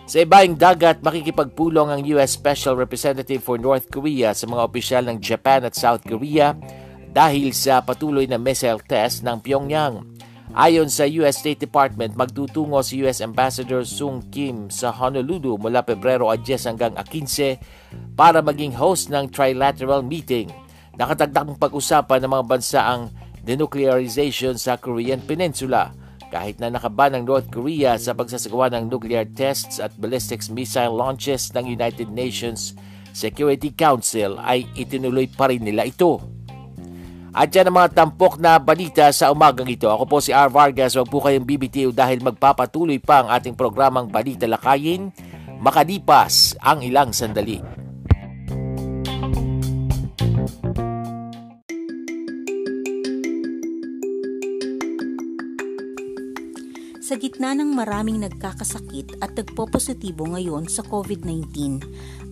Sa 0.07 0.23
ibaing 0.23 0.55
dagat, 0.55 1.03
makikipagpulong 1.03 1.91
ang 1.91 1.99
U.S. 2.15 2.31
Special 2.31 2.79
Representative 2.79 3.43
for 3.43 3.59
North 3.59 3.91
Korea 3.91 4.31
sa 4.31 4.47
mga 4.47 4.63
opisyal 4.63 5.03
ng 5.03 5.19
Japan 5.19 5.67
at 5.67 5.75
South 5.75 5.99
Korea 6.07 6.55
dahil 7.11 7.51
sa 7.51 7.83
patuloy 7.83 8.23
na 8.23 8.39
missile 8.39 8.79
test 8.87 9.27
ng 9.27 9.43
Pyongyang. 9.43 10.07
Ayon 10.55 10.87
sa 10.87 11.03
US 11.19 11.43
State 11.43 11.59
Department, 11.59 12.15
magtutungo 12.15 12.79
si 12.87 13.03
US 13.03 13.19
Ambassador 13.19 13.83
Sung 13.83 14.23
Kim 14.31 14.71
sa 14.71 14.95
Honolulu 14.95 15.59
mula 15.59 15.83
Pebrero 15.83 16.31
10 16.31 16.71
hanggang 16.71 16.95
15 16.95 18.15
para 18.15 18.39
maging 18.39 18.79
host 18.79 19.11
ng 19.11 19.27
trilateral 19.27 20.07
meeting. 20.07 20.47
Nakatagdang 20.95 21.59
pag-usapan 21.59 22.23
ng 22.23 22.31
mga 22.31 22.45
bansa 22.47 22.79
ang 22.79 23.11
denuclearization 23.43 24.55
sa 24.55 24.79
Korean 24.79 25.19
Peninsula 25.19 26.06
kahit 26.37 26.61
na 26.61 26.69
nakaban 26.69 27.17
ng 27.17 27.23
North 27.25 27.49
Korea 27.49 27.97
sa 27.97 28.13
pagsasagawa 28.13 28.69
ng 28.77 28.93
nuclear 28.93 29.25
tests 29.25 29.81
at 29.81 29.89
ballistics 29.97 30.53
missile 30.53 30.93
launches 30.93 31.49
ng 31.57 31.65
United 31.65 32.13
Nations 32.13 32.77
Security 33.17 33.73
Council 33.73 34.37
ay 34.37 34.69
itinuloy 34.77 35.25
pa 35.25 35.49
rin 35.49 35.65
nila 35.65 35.89
ito. 35.89 36.21
At 37.33 37.49
yan 37.49 37.73
ang 37.73 37.81
mga 37.81 37.93
tampok 37.97 38.37
na 38.37 38.61
balita 38.61 39.09
sa 39.09 39.33
umagang 39.33 39.69
ito. 39.69 39.89
Ako 39.89 40.05
po 40.05 40.17
si 40.21 40.29
R. 40.29 40.49
Vargas. 40.49 40.93
Huwag 40.93 41.09
po 41.09 41.21
kayong 41.21 41.45
BBTO 41.45 41.89
dahil 41.89 42.21
magpapatuloy 42.21 43.01
pa 43.01 43.25
ang 43.25 43.29
ating 43.33 43.57
programang 43.57 44.09
Balita 44.09 44.45
Lakayin 44.45 45.09
makalipas 45.57 46.53
ang 46.61 46.85
ilang 46.85 47.09
sandali. 47.09 47.86
Sa 57.07 57.15
gitna 57.15 57.55
ng 57.55 57.71
maraming 57.71 58.19
nagkakasakit 58.19 59.23
at 59.23 59.31
nagpo-positibo 59.31 60.27
ngayon 60.27 60.67
sa 60.67 60.83
COVID-19, 60.83 61.79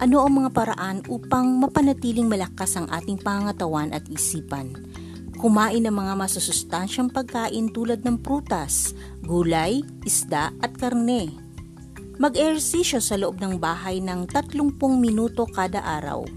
ano 0.04 0.20
ang 0.20 0.44
mga 0.44 0.52
paraan 0.52 1.00
upang 1.08 1.64
mapanatiling 1.64 2.28
malakas 2.28 2.76
ang 2.76 2.92
ating 2.92 3.16
pangatawan 3.16 3.96
at 3.96 4.04
isipan? 4.12 4.76
Kumain 5.40 5.80
ng 5.80 5.96
mga 5.96 6.20
masusustansyang 6.20 7.08
pagkain 7.08 7.72
tulad 7.72 8.04
ng 8.04 8.20
prutas, 8.20 8.92
gulay, 9.24 9.80
isda 10.04 10.52
at 10.60 10.76
karne. 10.76 11.32
Mag-ehersisyo 12.20 13.00
sa 13.00 13.16
loob 13.16 13.40
ng 13.40 13.56
bahay 13.56 14.04
ng 14.04 14.28
30 14.28 14.76
minuto 15.00 15.48
kada 15.48 15.80
araw. 15.88 16.28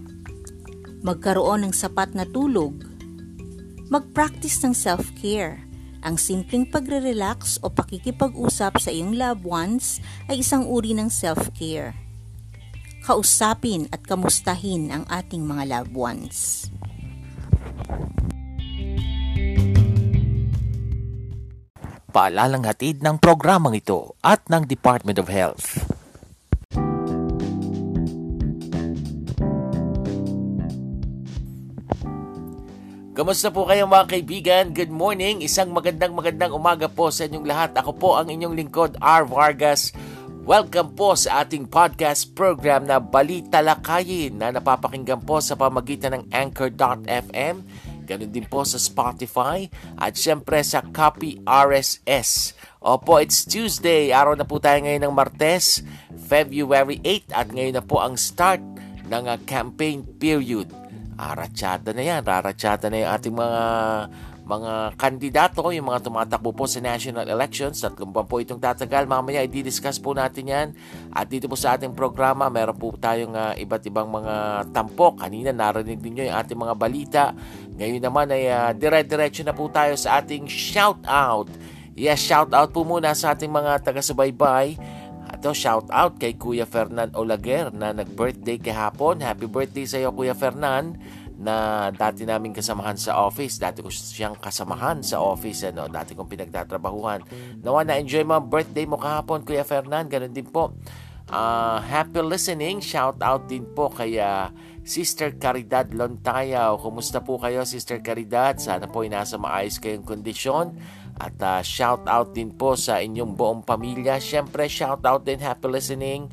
Magkaroon 1.02 1.66
ng 1.66 1.75
sapat 1.75 2.14
na 2.14 2.23
tulog. 2.23 2.87
Mag-practice 3.90 4.62
ng 4.62 4.78
self-care 4.78 5.67
ang 6.02 6.17
simpleng 6.21 6.69
pagre-relax 6.69 7.59
o 7.62 7.73
pakikipag-usap 7.73 8.78
sa 8.78 8.90
iyong 8.93 9.19
loved 9.19 9.43
ones 9.43 9.99
ay 10.31 10.40
isang 10.40 10.69
uri 10.69 10.95
ng 10.95 11.11
self-care. 11.11 11.97
Kausapin 13.02 13.88
at 13.90 14.05
kamustahin 14.05 14.93
ang 14.93 15.05
ating 15.09 15.43
mga 15.43 15.64
loved 15.67 15.95
ones. 15.97 16.69
Paalalang 22.09 22.64
hatid 22.64 23.05
ng 23.05 23.21
programang 23.21 23.76
ito 23.76 24.17
at 24.25 24.40
ng 24.49 24.64
Department 24.64 25.21
of 25.21 25.28
Health. 25.28 25.98
Kamusta 33.18 33.50
po 33.50 33.66
kayo 33.66 33.82
mga 33.90 34.14
kaibigan? 34.14 34.64
Good 34.70 34.94
morning. 34.94 35.42
Isang 35.42 35.75
magandang 35.75 36.14
magandang 36.14 36.54
umaga 36.54 36.87
po 36.87 37.10
sa 37.10 37.26
inyong 37.26 37.50
lahat. 37.50 37.75
Ako 37.75 37.98
po 37.98 38.14
ang 38.14 38.30
inyong 38.30 38.54
lingkod, 38.54 38.94
R. 39.02 39.26
Vargas. 39.26 39.90
Welcome 40.46 40.94
po 40.94 41.18
sa 41.18 41.42
ating 41.42 41.66
podcast 41.66 42.30
program 42.38 42.87
na 42.87 43.02
Balita 43.02 43.58
Lakayin 43.58 44.38
na 44.38 44.54
napapakinggan 44.54 45.26
po 45.26 45.42
sa 45.42 45.58
pamagitan 45.58 46.14
ng 46.14 46.25
Anchor.fm, 46.30 47.66
ganun 48.06 48.30
din 48.30 48.46
po 48.46 48.62
sa 48.62 48.78
Spotify 48.78 49.66
at 49.98 50.14
syempre 50.14 50.62
sa 50.62 50.87
Copy 50.87 51.42
RSS. 51.42 52.54
Opo, 52.78 53.18
it's 53.18 53.42
Tuesday. 53.42 54.14
Araw 54.14 54.38
na 54.38 54.46
po 54.46 54.62
tayo 54.62 54.78
ngayon 54.78 55.10
ng 55.10 55.14
Martes, 55.18 55.82
February 56.30 57.02
8 57.02 57.34
at 57.34 57.50
ngayon 57.50 57.82
na 57.82 57.82
po 57.82 57.98
ang 57.98 58.14
start 58.14 58.62
ng 59.10 59.26
uh, 59.26 59.34
campaign 59.42 60.06
period 60.22 60.70
aratsada 61.18 61.90
na 61.90 62.02
yan. 62.06 62.22
Raratsada 62.22 62.87
na 62.87 63.02
yung 63.02 63.10
ating 63.10 63.34
mga 63.34 63.62
mga 64.48 64.96
kandidato, 64.96 65.60
yung 65.68 65.92
mga 65.92 66.08
tumatakbo 66.08 66.56
po 66.56 66.64
sa 66.64 66.80
national 66.80 67.28
elections 67.28 67.84
at 67.84 67.92
kung 67.92 68.16
pa 68.16 68.25
po 68.25 68.40
itong 68.40 68.56
tatagal, 68.56 69.04
mamaya 69.04 69.44
i-discuss 69.44 70.00
po 70.00 70.16
natin 70.16 70.48
yan. 70.48 70.68
At 71.12 71.28
dito 71.28 71.44
po 71.52 71.52
sa 71.52 71.76
ating 71.76 71.92
programa, 71.92 72.48
meron 72.48 72.72
po 72.72 72.96
tayong 72.96 73.37
uh, 73.37 73.52
iba't 73.60 73.84
ibang 73.84 74.08
mga 74.08 74.64
tampok. 74.72 75.20
Kanina 75.20 75.52
narinig 75.52 76.00
ninyo 76.00 76.32
yung 76.32 76.38
ating 76.40 76.56
mga 76.56 76.75
balita. 76.80 77.25
Ngayon 77.76 78.00
naman 78.00 78.32
ay 78.32 78.48
uh, 78.48 78.72
dire-diretso 78.72 79.44
na 79.44 79.52
po 79.52 79.68
tayo 79.68 79.92
sa 80.00 80.25
ating 80.25 80.48
shout 80.48 81.04
out. 81.04 81.52
Yes, 81.92 82.25
shout 82.25 82.48
out 82.56 82.72
po 82.72 82.88
muna 82.88 83.12
sa 83.12 83.37
ating 83.37 83.52
mga 83.52 83.84
taga-subaybay 83.84 84.80
ito, 85.35 85.52
shout 85.52 85.90
out 85.92 86.16
kay 86.16 86.38
Kuya 86.38 86.64
Fernan 86.64 87.12
Olaguer 87.12 87.68
na 87.75 87.92
nag-birthday 87.92 88.56
kahapon. 88.56 89.20
Happy 89.20 89.44
birthday 89.44 89.85
sa 89.85 90.00
iyo, 90.00 90.14
Kuya 90.14 90.32
Fernan 90.32 90.97
na 91.38 91.88
dati 91.94 92.26
namin 92.26 92.50
kasamahan 92.50 92.99
sa 92.99 93.14
office. 93.23 93.62
Dati 93.62 93.78
ko 93.78 93.92
siyang 93.92 94.35
kasamahan 94.40 95.04
sa 95.04 95.23
office. 95.23 95.68
Ano, 95.70 95.87
dati 95.87 96.18
kong 96.18 96.26
pinagtatrabahuhan. 96.26 97.23
Nawa 97.62 97.87
na 97.87 98.00
enjoy 98.00 98.26
mo 98.26 98.40
ang 98.40 98.50
birthday 98.50 98.88
mo 98.88 98.99
kahapon, 98.99 99.47
Kuya 99.47 99.62
Fernan. 99.62 100.11
Ganun 100.11 100.35
din 100.35 100.49
po. 100.50 100.75
Uh, 101.28 101.78
happy 101.85 102.25
listening. 102.25 102.80
Shout 102.80 103.20
out 103.20 103.47
din 103.47 103.68
po 103.76 103.92
kay 103.92 104.16
uh, 104.18 104.49
Sister 104.82 105.37
Caridad 105.37 105.87
Lontayaw. 105.92 106.80
Kumusta 106.80 107.20
po 107.20 107.37
kayo, 107.37 107.62
Sister 107.68 108.00
Caridad? 108.00 108.56
Sana 108.56 108.88
po 108.88 109.04
ay 109.04 109.12
nasa 109.12 109.37
maayos 109.37 109.76
kayong 109.76 110.08
kondisyon 110.08 110.75
At 111.18 111.37
uh, 111.42 111.60
shout 111.66 112.06
out 112.06 112.30
din 112.30 112.54
po 112.54 112.78
sa 112.78 113.02
inyong 113.02 113.34
buong 113.34 113.62
pamilya. 113.66 114.22
Siyempre, 114.22 114.70
shout 114.70 115.02
out 115.02 115.26
din, 115.26 115.42
happy 115.42 115.66
listening 115.66 116.30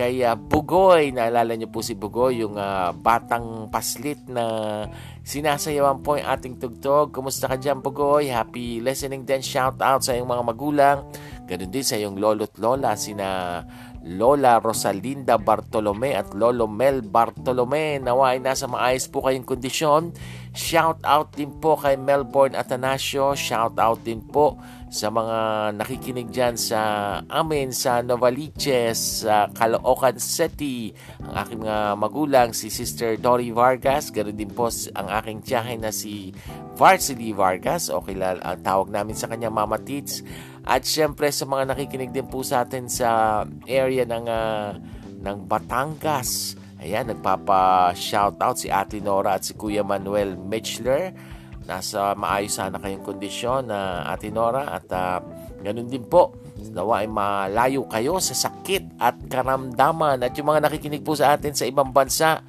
kay 0.00 0.22
uh, 0.22 0.38
Bugoy. 0.38 1.10
Naalala 1.10 1.58
niyo 1.58 1.68
po 1.68 1.82
si 1.82 1.98
Bugoy, 1.98 2.40
yung 2.40 2.56
uh, 2.56 2.94
batang 2.94 3.68
paslit 3.68 4.22
na 4.30 4.86
sinasayawan 5.26 6.00
po 6.00 6.16
yung 6.16 6.30
ating 6.30 6.56
tugtog. 6.56 7.12
Kumusta 7.12 7.50
ka 7.50 7.58
dyan, 7.58 7.82
Bugoy? 7.82 8.30
Happy 8.30 8.78
listening 8.80 9.26
din. 9.26 9.42
Shout 9.42 9.82
out 9.82 10.06
sa 10.06 10.14
iyong 10.14 10.30
mga 10.30 10.44
magulang. 10.46 10.98
Ganun 11.44 11.68
din 11.74 11.84
sa 11.84 11.98
iyong 11.98 12.16
lolo't 12.16 12.54
lola, 12.62 12.94
sina 12.94 13.60
Lola 14.00 14.56
Rosalinda 14.64 15.36
Bartolome 15.36 16.16
at 16.16 16.32
Lolo 16.32 16.64
Mel 16.64 17.04
Bartolome. 17.04 18.00
Nawa 18.00 18.32
ay 18.32 18.40
nasa 18.40 18.64
maayos 18.64 19.04
po 19.12 19.20
kayong 19.20 19.44
kondisyon. 19.44 20.16
Shout 20.56 21.04
out 21.04 21.36
din 21.36 21.52
po 21.60 21.76
kay 21.76 22.00
Melbourne 22.00 22.56
Atanasio. 22.56 23.36
Shout 23.36 23.76
out 23.76 24.00
din 24.02 24.24
po 24.24 24.56
sa 24.90 25.06
mga 25.12 25.70
nakikinig 25.78 26.32
dyan 26.34 26.58
sa 26.58 26.80
amin 27.30 27.70
sa 27.70 28.02
Novaliches, 28.02 29.22
sa 29.22 29.46
Caloocan 29.52 30.18
City. 30.18 30.90
Ang 31.22 31.34
aking 31.36 31.60
mga 31.62 31.78
magulang, 31.94 32.48
si 32.50 32.66
Sister 32.72 33.14
Dory 33.20 33.54
Vargas. 33.54 34.10
Ganoon 34.10 34.34
din 34.34 34.50
po 34.50 34.72
ang 34.96 35.08
aking 35.22 35.44
tiyahin 35.44 35.84
na 35.84 35.94
si 35.94 36.34
Varsity 36.74 37.30
Vargas. 37.30 37.92
O 37.92 38.02
kilala, 38.02 38.42
ang 38.42 38.64
tawag 38.64 38.90
namin 38.90 39.14
sa 39.14 39.30
kanya 39.30 39.52
Mama 39.52 39.78
Tits. 39.78 40.26
At 40.64 40.84
syempre 40.84 41.32
sa 41.32 41.48
mga 41.48 41.72
nakikinig 41.72 42.12
din 42.12 42.28
po 42.28 42.44
sa 42.44 42.64
atin 42.64 42.86
sa 42.86 43.42
area 43.64 44.04
ng 44.04 44.26
uh, 44.28 44.76
ng 45.20 45.36
Batangas. 45.48 46.56
Ayan, 46.80 47.12
nagpapa-shoutout 47.12 48.56
si 48.56 48.72
Ate 48.72 49.04
Nora 49.04 49.36
at 49.36 49.44
si 49.44 49.52
Kuya 49.52 49.84
Manuel 49.84 50.40
Mitchler. 50.40 51.12
Nasa 51.68 52.16
maayos 52.16 52.56
sana 52.56 52.80
kayong 52.80 53.04
kondisyon 53.04 53.68
na 53.68 54.08
uh, 54.08 54.12
Ate 54.16 54.32
Nora 54.32 54.64
at 54.72 54.88
uh, 54.92 55.20
ganun 55.60 55.92
din 55.92 56.08
po. 56.08 56.32
Nawa 56.70 57.04
ay 57.04 57.08
malayo 57.08 57.88
kayo 57.88 58.20
sa 58.20 58.36
sakit 58.36 59.00
at 59.00 59.16
karamdaman 59.28 60.20
at 60.20 60.32
yung 60.36 60.52
mga 60.52 60.68
nakikinig 60.68 61.04
po 61.04 61.16
sa 61.16 61.36
atin 61.36 61.56
sa 61.56 61.64
ibang 61.64 61.88
bansa 61.88 62.44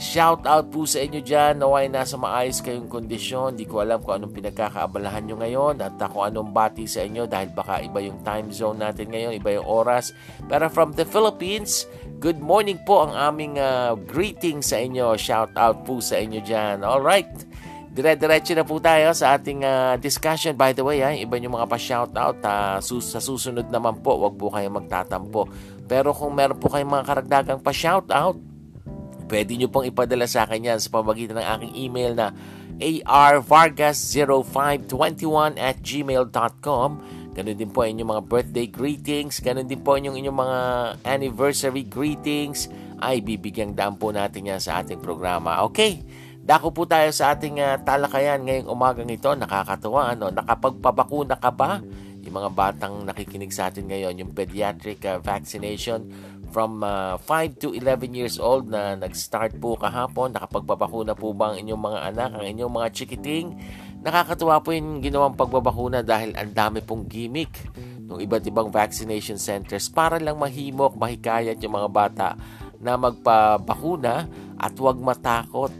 Shout 0.00 0.48
out 0.48 0.72
po 0.72 0.88
sa 0.88 1.04
inyo 1.04 1.20
dyan. 1.20 1.60
Naway 1.60 1.92
nasa 1.92 2.16
maayos 2.16 2.64
kayong 2.64 2.88
kondisyon. 2.88 3.52
Di 3.52 3.68
ko 3.68 3.84
alam 3.84 4.00
kung 4.00 4.16
anong 4.16 4.32
pinagkakaabalahan 4.32 5.28
nyo 5.28 5.36
ngayon 5.36 5.76
at 5.84 6.00
kung 6.08 6.24
anong 6.24 6.56
bati 6.56 6.88
sa 6.88 7.04
inyo 7.04 7.28
dahil 7.28 7.52
baka 7.52 7.84
iba 7.84 8.00
yung 8.00 8.24
time 8.24 8.48
zone 8.48 8.80
natin 8.80 9.12
ngayon, 9.12 9.36
iba 9.36 9.60
yung 9.60 9.68
oras. 9.68 10.16
Pero 10.48 10.72
from 10.72 10.96
the 10.96 11.04
Philippines, 11.04 11.84
good 12.16 12.40
morning 12.40 12.80
po 12.88 13.04
ang 13.04 13.12
aming 13.12 13.60
uh, 13.60 13.92
greeting 14.08 14.64
sa 14.64 14.80
inyo. 14.80 15.20
Shout 15.20 15.52
out 15.60 15.84
po 15.84 16.00
sa 16.00 16.16
inyo 16.16 16.40
dyan. 16.40 16.80
Alright. 16.80 17.28
Dire-diretso 17.92 18.56
na 18.56 18.64
po 18.64 18.80
tayo 18.80 19.12
sa 19.12 19.36
ating 19.36 19.68
uh, 19.68 20.00
discussion. 20.00 20.56
By 20.56 20.72
the 20.72 20.80
way, 20.80 21.04
ha, 21.04 21.12
iba 21.12 21.36
yung 21.36 21.60
mga 21.60 21.68
pa-shoutout. 21.68 22.40
Uh, 22.40 22.80
sus- 22.80 23.12
sa 23.12 23.20
susunod 23.20 23.68
naman 23.68 24.00
po, 24.00 24.16
wag 24.16 24.32
po 24.40 24.48
kayong 24.48 24.80
magtatampo. 24.80 25.44
Pero 25.84 26.16
kung 26.16 26.32
meron 26.32 26.56
po 26.56 26.72
kayong 26.72 26.88
mga 26.88 27.04
karagdagang 27.04 27.60
pa-shoutout, 27.60 28.49
Pwede 29.30 29.54
nyo 29.54 29.70
pong 29.70 29.86
ipadala 29.86 30.26
sa 30.26 30.42
akin 30.42 30.74
yan 30.74 30.82
sa 30.82 30.90
pamagitan 30.90 31.38
ng 31.38 31.46
aking 31.46 31.78
email 31.78 32.18
na 32.18 32.34
arvargas0521 32.82 35.54
at 35.54 35.78
gmail.com 35.78 37.20
Ganun 37.30 37.54
din 37.54 37.70
po 37.70 37.86
inyong 37.86 38.10
mga 38.10 38.26
birthday 38.26 38.66
greetings, 38.66 39.38
ganun 39.38 39.70
din 39.70 39.78
po 39.78 39.94
inyong 39.94 40.18
inyong 40.18 40.34
mga 40.34 40.58
anniversary 41.06 41.86
greetings 41.86 42.66
ay 42.98 43.22
bibigyang 43.22 43.72
daan 43.72 43.94
po 43.94 44.10
natin 44.10 44.50
yan 44.50 44.58
sa 44.58 44.82
ating 44.82 44.98
programa. 44.98 45.62
Okay, 45.70 46.02
dako 46.42 46.74
po 46.74 46.90
tayo 46.90 47.06
sa 47.14 47.32
ating 47.32 47.62
uh, 47.62 47.78
talakayan 47.86 48.42
ngayong 48.42 48.68
umagang 48.68 49.08
ito. 49.08 49.30
Nakakatuwa, 49.30 50.10
ano? 50.10 50.34
Nakapagpabakuna 50.34 51.38
ka 51.38 51.54
ba? 51.54 51.78
Yung 52.20 52.34
mga 52.34 52.50
batang 52.52 53.06
nakikinig 53.06 53.54
sa 53.54 53.70
atin 53.70 53.88
ngayon, 53.88 54.20
yung 54.20 54.32
pediatric 54.34 55.00
uh, 55.06 55.22
vaccination 55.22 56.10
from 56.50 56.82
uh, 56.82 57.16
5 57.22 57.62
to 57.62 57.68
11 57.72 58.12
years 58.12 58.36
old 58.36 58.68
na 58.68 58.98
nag-start 58.98 59.56
po 59.58 59.78
kahapon. 59.78 60.34
Nakapagpapakuna 60.34 61.14
po 61.14 61.30
ba 61.32 61.54
ang 61.54 61.56
inyong 61.62 61.82
mga 61.82 62.00
anak, 62.14 62.30
ang 62.36 62.46
inyong 62.46 62.72
mga 62.74 62.88
chikiting? 62.94 63.56
Nakakatuwa 64.02 64.58
po 64.60 64.74
yung 64.74 64.98
ginawang 65.00 65.38
pagbabakuna 65.38 66.02
dahil 66.02 66.34
ang 66.34 66.50
dami 66.50 66.82
pong 66.82 67.06
gimmick 67.06 67.52
ng 68.10 68.18
iba't 68.18 68.44
ibang 68.50 68.68
vaccination 68.68 69.38
centers 69.38 69.86
para 69.86 70.18
lang 70.18 70.36
mahimok, 70.36 70.98
mahikayat 70.98 71.60
yung 71.62 71.78
mga 71.78 71.88
bata 71.88 72.28
na 72.80 72.96
magpabakuna 72.96 74.26
at 74.56 74.72
huwag 74.74 74.98
matakot 74.98 75.70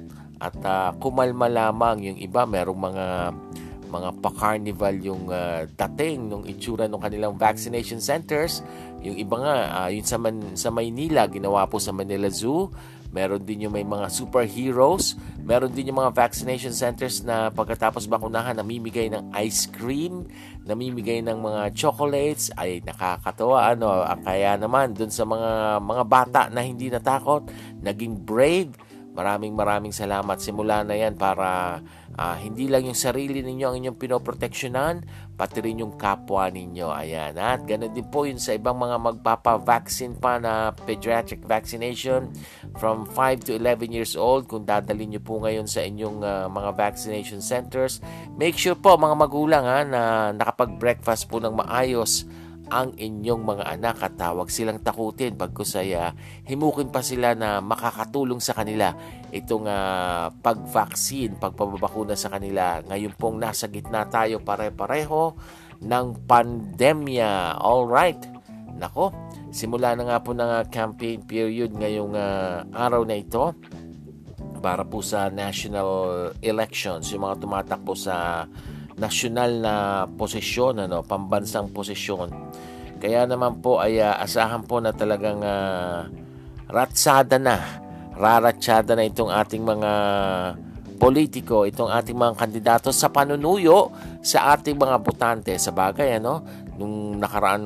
at 0.41 0.57
uh, 0.65 0.93
kumalma 0.97 1.53
lamang 1.53 2.13
yung 2.13 2.19
iba 2.21 2.49
merong 2.49 2.81
mga 2.81 3.05
mga 3.91 4.23
pa-carnival 4.23 4.95
yung 5.03 5.29
uh, 5.29 5.67
dating 5.67 6.31
nung 6.31 6.47
itsura 6.47 6.87
ng 6.87 7.03
kanilang 7.03 7.35
vaccination 7.35 7.99
centers. 7.99 8.63
Yung 9.03 9.19
iba 9.19 9.37
nga, 9.43 9.57
uh, 9.85 9.89
yung 9.91 10.07
sa, 10.07 10.17
Man- 10.17 10.55
sa 10.55 10.71
Maynila, 10.71 11.27
ginawa 11.27 11.67
po 11.67 11.83
sa 11.83 11.91
Manila 11.91 12.31
Zoo. 12.31 12.71
Meron 13.11 13.43
din 13.43 13.67
yung 13.67 13.75
may 13.75 13.83
mga 13.83 14.07
superheroes. 14.07 15.19
Meron 15.43 15.75
din 15.75 15.91
yung 15.91 15.99
mga 15.99 16.15
vaccination 16.15 16.71
centers 16.71 17.27
na 17.27 17.51
pagkatapos 17.51 18.07
bakunahan, 18.07 18.55
namimigay 18.55 19.11
ng 19.11 19.35
ice 19.35 19.67
cream, 19.67 20.31
namimigay 20.63 21.19
ng 21.19 21.43
mga 21.43 21.75
chocolates. 21.75 22.55
Ay, 22.55 22.79
nakakatawa. 22.87 23.75
Ano, 23.75 24.07
kaya 24.23 24.55
naman, 24.55 24.95
dun 24.95 25.11
sa 25.11 25.27
mga, 25.27 25.83
mga 25.83 26.05
bata 26.07 26.43
na 26.55 26.63
hindi 26.63 26.87
natakot, 26.87 27.51
naging 27.83 28.15
brave, 28.23 28.71
Maraming 29.11 29.59
maraming 29.59 29.91
salamat. 29.91 30.39
Simula 30.39 30.87
na 30.87 30.95
yan 30.95 31.19
para 31.19 31.83
uh, 32.15 32.37
hindi 32.39 32.71
lang 32.71 32.87
yung 32.87 32.99
sarili 32.99 33.43
ninyo 33.43 33.67
ang 33.67 33.77
inyong 33.83 33.99
pinoproteksyonan, 33.99 35.03
pati 35.35 35.59
rin 35.59 35.83
yung 35.83 35.99
kapwa 35.99 36.47
ninyo. 36.47 36.89
Ayan. 36.95 37.35
At 37.35 37.67
ganun 37.67 37.91
din 37.91 38.07
po 38.07 38.23
yun 38.25 38.39
sa 38.39 38.55
ibang 38.55 38.79
mga 38.79 39.03
magpapa-vaccine 39.03 40.15
pa 40.15 40.39
na 40.39 40.71
pediatric 40.87 41.43
vaccination 41.43 42.31
from 42.79 43.03
5 43.03 43.51
to 43.51 43.59
11 43.59 43.91
years 43.91 44.15
old. 44.15 44.47
Kung 44.47 44.63
dadalhin 44.63 45.19
nyo 45.19 45.23
po 45.23 45.43
ngayon 45.43 45.67
sa 45.67 45.83
inyong 45.83 46.23
uh, 46.23 46.47
mga 46.47 46.71
vaccination 46.79 47.43
centers, 47.43 47.99
make 48.39 48.55
sure 48.55 48.79
po 48.79 48.95
mga 48.95 49.17
magulang 49.19 49.65
ha, 49.67 49.83
na 49.83 50.03
nakapag-breakfast 50.39 51.27
po 51.27 51.43
ng 51.43 51.59
maayos 51.59 52.31
ang 52.71 52.95
inyong 52.95 53.43
mga 53.43 53.65
anak 53.67 53.97
at 54.01 54.15
tawag 54.15 54.47
silang 54.47 54.79
takutin 54.79 55.35
pagkusaya 55.35 56.15
himukin 56.47 56.95
pa 56.95 57.03
sila 57.03 57.35
na 57.35 57.59
makakatulong 57.59 58.39
sa 58.39 58.55
kanila 58.55 58.95
itong 59.35 59.67
uh, 59.67 60.31
pag-vaccine, 60.43 61.39
pagpapabakuna 61.39 62.15
sa 62.15 62.31
kanila. 62.31 62.83
Ngayon 62.87 63.15
pong 63.19 63.43
nasa 63.43 63.67
gitna 63.71 64.07
tayo 64.07 64.43
pare-pareho 64.43 65.35
ng 65.83 66.07
pandemya. 66.27 67.59
All 67.59 67.87
right. 67.87 68.19
Nako, 68.81 69.13
simula 69.53 69.93
na 69.93 70.07
nga 70.09 70.19
po 70.25 70.33
ng 70.33 70.51
uh, 70.63 70.65
campaign 70.71 71.27
period 71.27 71.75
ngayong 71.75 72.15
uh, 72.17 72.65
araw 72.73 73.05
na 73.05 73.19
ito 73.19 73.53
para 74.61 74.85
po 74.85 75.01
sa 75.01 75.33
national 75.33 76.33
elections, 76.45 77.09
yung 77.11 77.25
mga 77.25 77.41
tumatakbo 77.41 77.97
sa 77.97 78.45
nasyonal 79.01 79.51
na 79.65 79.75
posisyon, 80.05 80.85
ano, 80.85 81.01
pambansang 81.01 81.73
posisyon. 81.73 82.29
Kaya 83.01 83.25
naman 83.25 83.65
po 83.65 83.81
ay 83.81 83.97
uh, 83.97 84.21
asahan 84.21 84.61
po 84.69 84.77
na 84.79 84.93
talagang 84.93 85.41
uh, 85.41 86.05
ratsada 86.69 87.41
na, 87.41 87.57
raratsada 88.13 88.93
na 88.93 89.09
itong 89.09 89.33
ating 89.33 89.65
mga 89.65 89.93
politiko, 91.01 91.65
itong 91.65 91.89
ating 91.89 92.13
mga 92.13 92.37
kandidato 92.37 92.93
sa 92.93 93.09
panunuyo 93.09 93.89
sa 94.21 94.53
ating 94.53 94.77
mga 94.77 95.01
botante. 95.01 95.57
Sa 95.57 95.73
bagay, 95.73 96.21
ano, 96.21 96.45
nung 96.77 97.17
nakaraan 97.17 97.65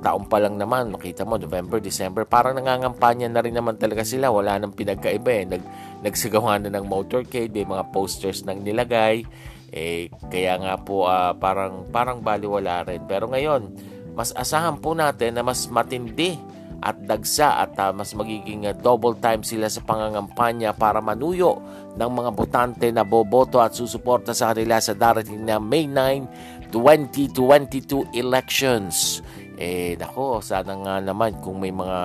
taon 0.00 0.24
pa 0.24 0.40
lang 0.40 0.56
naman, 0.56 0.88
makita 0.88 1.28
mo, 1.28 1.36
November, 1.36 1.76
December, 1.76 2.24
parang 2.24 2.56
nangangampanya 2.56 3.28
na 3.28 3.44
rin 3.44 3.52
naman 3.52 3.76
talaga 3.76 4.08
sila. 4.08 4.32
Wala 4.32 4.56
nang 4.56 4.72
pinagkaiba 4.72 5.32
eh. 5.36 5.44
Nag, 5.44 5.62
nagsagawa 6.00 6.56
na 6.64 6.72
ng 6.72 6.88
motorcade, 6.88 7.52
may 7.52 7.68
mga 7.68 7.92
posters 7.92 8.40
nang 8.48 8.64
nilagay 8.64 9.28
eh, 9.70 10.12
kaya 10.30 10.58
nga 10.62 10.74
po 10.78 11.06
uh, 11.06 11.34
parang, 11.36 11.86
parang 11.90 12.22
baliwala 12.22 12.86
rin. 12.86 13.02
Pero 13.06 13.26
ngayon, 13.30 13.72
mas 14.16 14.32
asahan 14.32 14.80
po 14.80 14.96
natin 14.96 15.36
na 15.36 15.42
mas 15.44 15.68
matindi 15.68 16.38
at 16.80 16.96
dagsa 17.04 17.64
at 17.64 17.72
uh, 17.80 17.92
mas 17.92 18.12
magiging 18.12 18.68
uh, 18.68 18.74
double 18.76 19.16
time 19.16 19.40
sila 19.40 19.66
sa 19.66 19.80
pangangampanya 19.82 20.76
para 20.76 21.00
manuyo 21.00 21.60
ng 21.96 22.10
mga 22.12 22.30
botante 22.36 22.86
na 22.92 23.02
boboto 23.02 23.58
at 23.58 23.72
susuporta 23.72 24.36
sa 24.36 24.52
kanila 24.52 24.76
sa 24.78 24.92
darating 24.92 25.42
na 25.42 25.56
May 25.56 25.88
9, 25.88 26.70
2022 26.70 28.12
elections. 28.12 29.24
Eh, 29.56 29.96
nako, 29.96 30.44
sana 30.44 30.76
nga 30.76 30.94
naman 31.00 31.40
kung 31.40 31.56
may 31.56 31.72
mga 31.72 32.00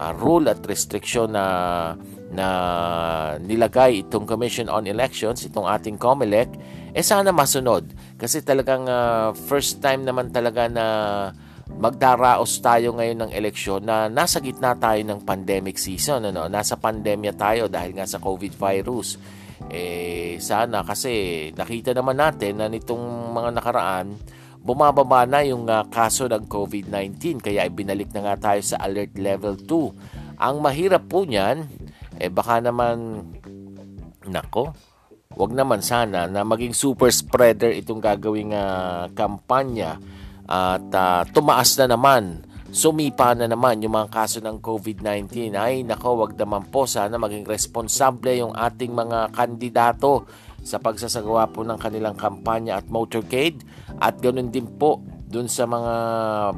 uh, 0.00 0.12
rule 0.16 0.48
at 0.48 0.64
restriction 0.64 1.36
na 1.36 1.44
na 2.32 2.46
nilagay 3.38 4.08
itong 4.08 4.24
Commission 4.24 4.72
on 4.72 4.88
Elections, 4.88 5.44
itong 5.44 5.68
ating 5.68 6.00
COMELEC, 6.00 6.48
eh 6.96 7.04
sana 7.04 7.28
masunod. 7.32 7.84
Kasi 8.16 8.40
talagang 8.40 8.88
uh, 8.88 9.36
first 9.48 9.84
time 9.84 10.04
naman 10.08 10.32
talaga 10.32 10.68
na 10.68 10.86
magdaraos 11.72 12.60
tayo 12.60 12.92
ngayon 12.96 13.28
ng 13.28 13.32
eleksyon 13.32 13.84
na 13.84 14.08
nasa 14.08 14.40
gitna 14.40 14.76
tayo 14.76 15.00
ng 15.04 15.24
pandemic 15.24 15.76
season. 15.80 16.28
Ano? 16.28 16.48
Nasa 16.48 16.76
pandemya 16.76 17.32
tayo 17.36 17.68
dahil 17.68 17.96
nga 17.96 18.08
sa 18.08 18.20
COVID 18.20 18.56
virus. 18.56 19.16
Eh, 19.72 20.36
sana 20.42 20.82
kasi 20.82 21.48
nakita 21.54 21.94
naman 21.94 22.18
natin 22.18 22.60
na 22.60 22.66
nitong 22.68 23.32
mga 23.32 23.50
nakaraan, 23.56 24.06
bumababa 24.62 25.26
na 25.26 25.40
yung 25.42 25.66
uh, 25.66 25.86
kaso 25.90 26.30
ng 26.30 26.46
COVID-19 26.46 27.42
kaya 27.42 27.66
ibinalik 27.66 28.14
na 28.14 28.30
nga 28.30 28.52
tayo 28.52 28.60
sa 28.62 28.78
alert 28.82 29.16
level 29.18 29.54
2. 29.58 30.42
Ang 30.42 30.56
mahirap 30.58 31.06
po 31.06 31.22
niyan, 31.22 31.66
eh 32.20 32.32
baka 32.32 32.60
naman, 32.60 33.24
nako, 34.26 34.72
wag 35.32 35.52
naman 35.56 35.80
sana 35.80 36.28
na 36.28 36.44
maging 36.44 36.76
super 36.76 37.08
spreader 37.08 37.72
itong 37.72 38.00
gagawing 38.00 38.52
uh, 38.52 39.08
kampanya 39.16 39.96
at 40.44 40.88
uh, 40.92 41.22
tumaas 41.32 41.72
na 41.80 41.96
naman 41.96 42.44
sumipa 42.72 43.36
na 43.36 43.44
naman 43.44 43.84
yung 43.84 43.92
mga 43.92 44.08
kaso 44.08 44.40
ng 44.40 44.56
COVID-19. 44.64 45.52
Ay, 45.52 45.84
nako, 45.84 46.24
wag 46.24 46.32
naman 46.40 46.72
po 46.72 46.88
sana 46.88 47.20
maging 47.20 47.44
responsable 47.44 48.32
yung 48.32 48.56
ating 48.56 48.96
mga 48.96 49.28
kandidato 49.36 50.24
sa 50.64 50.80
pagsasagawa 50.80 51.52
po 51.52 51.68
ng 51.68 51.76
kanilang 51.76 52.16
kampanya 52.16 52.80
at 52.80 52.88
motorcade 52.88 53.60
at 54.00 54.16
ganoon 54.24 54.48
din 54.48 54.64
po 54.80 55.04
dun 55.28 55.52
sa 55.52 55.68
mga 55.68 55.94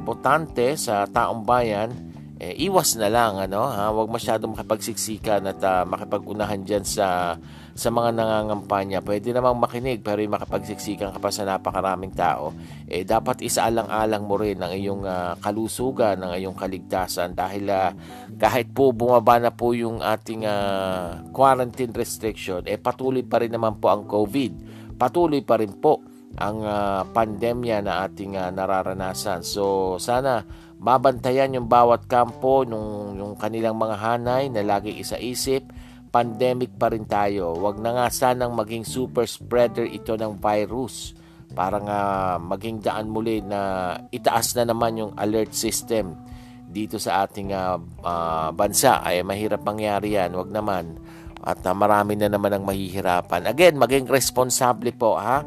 botante 0.07 0.79
sa 0.79 1.03
taong 1.03 1.43
bayan 1.43 2.14
eh, 2.45 2.53
iwas 2.69 2.93
na 3.01 3.09
lang 3.09 3.41
ano 3.41 3.65
ha? 3.65 3.89
Wag 3.89 4.13
masyadong 4.13 4.53
makipagsiksikan 4.53 5.49
at 5.49 5.57
uh, 5.65 5.81
makipagunahan 5.81 6.61
diyan 6.61 6.85
sa 6.85 7.33
sa 7.73 7.89
mga 7.89 8.13
nangangampanya. 8.13 9.01
Pwede 9.01 9.33
namang 9.33 9.57
makinig 9.57 10.05
pero 10.05 10.21
yung 10.21 10.37
makipagsiksikan 10.37 11.09
ka 11.09 11.17
pa 11.17 11.33
sa 11.33 11.41
napakaraming 11.49 12.13
tao 12.13 12.53
eh 12.85 13.01
dapat 13.01 13.41
isaalang-alang 13.41 14.23
mo 14.29 14.37
rin 14.37 14.61
ang 14.61 14.77
iyong 14.77 15.03
uh, 15.09 15.33
kalusugan 15.41 16.21
ang 16.21 16.37
iyong 16.37 16.53
kaligtasan. 16.53 17.33
Dahil 17.33 17.65
uh, 17.65 17.89
kahit 18.37 18.69
po 18.69 18.93
bumaba 18.93 19.41
na 19.41 19.49
po 19.49 19.73
yung 19.73 20.05
ating 20.05 20.45
uh, 20.45 21.25
quarantine 21.33 21.97
restriction 21.97 22.61
eh 22.69 22.77
patuloy 22.77 23.25
pa 23.25 23.41
rin 23.41 23.49
naman 23.49 23.81
po 23.81 23.89
ang 23.89 24.05
COVID. 24.05 24.77
Patuloy 25.01 25.41
pa 25.41 25.57
rin 25.57 25.73
po 25.81 25.99
ang 26.35 26.61
uh, 26.61 27.01
pandemya 27.09 27.81
na 27.81 28.05
ating 28.05 28.35
uh, 28.35 28.51
nararanasan. 28.51 29.41
So 29.41 29.95
sana 29.97 30.43
Babantayan 30.75 31.55
yung 31.55 31.71
bawat 31.71 32.05
kampo 32.05 32.67
nung 32.67 33.15
yung 33.15 33.33
kanilang 33.39 33.79
mga 33.79 33.95
hanay 33.95 34.51
na 34.51 34.61
lagi 34.61 34.91
isa-isip. 34.95 35.63
Pandemic 36.11 36.75
pa 36.79 36.91
rin 36.91 37.03
tayo. 37.03 37.55
Huwag 37.59 37.79
na 37.79 37.91
nga 37.91 38.07
sanang 38.07 38.55
maging 38.55 38.87
super 38.87 39.27
spreader 39.27 39.83
ito 39.83 40.15
ng 40.15 40.39
virus 40.39 41.15
para 41.55 41.77
nga 41.79 41.99
maging 42.41 42.81
daan 42.83 43.11
muli 43.11 43.43
na 43.43 43.93
itaas 44.09 44.55
na 44.57 44.67
naman 44.67 44.97
yung 44.97 45.11
alert 45.15 45.55
system 45.55 46.17
dito 46.65 46.97
sa 46.97 47.23
ating 47.23 47.53
uh, 47.53 47.77
uh, 48.01 48.49
bansa 48.51 48.99
ay 49.05 49.21
mahirap 49.21 49.61
mangyari 49.61 50.17
yan 50.17 50.35
wag 50.35 50.49
naman 50.49 50.97
at 51.45 51.61
uh, 51.63 51.71
marami 51.71 52.17
na 52.17 52.27
naman 52.27 52.51
ang 52.51 52.67
mahihirapan 52.67 53.45
again 53.47 53.77
maging 53.77 54.09
responsable 54.09 54.91
po 54.91 55.15
ha 55.15 55.45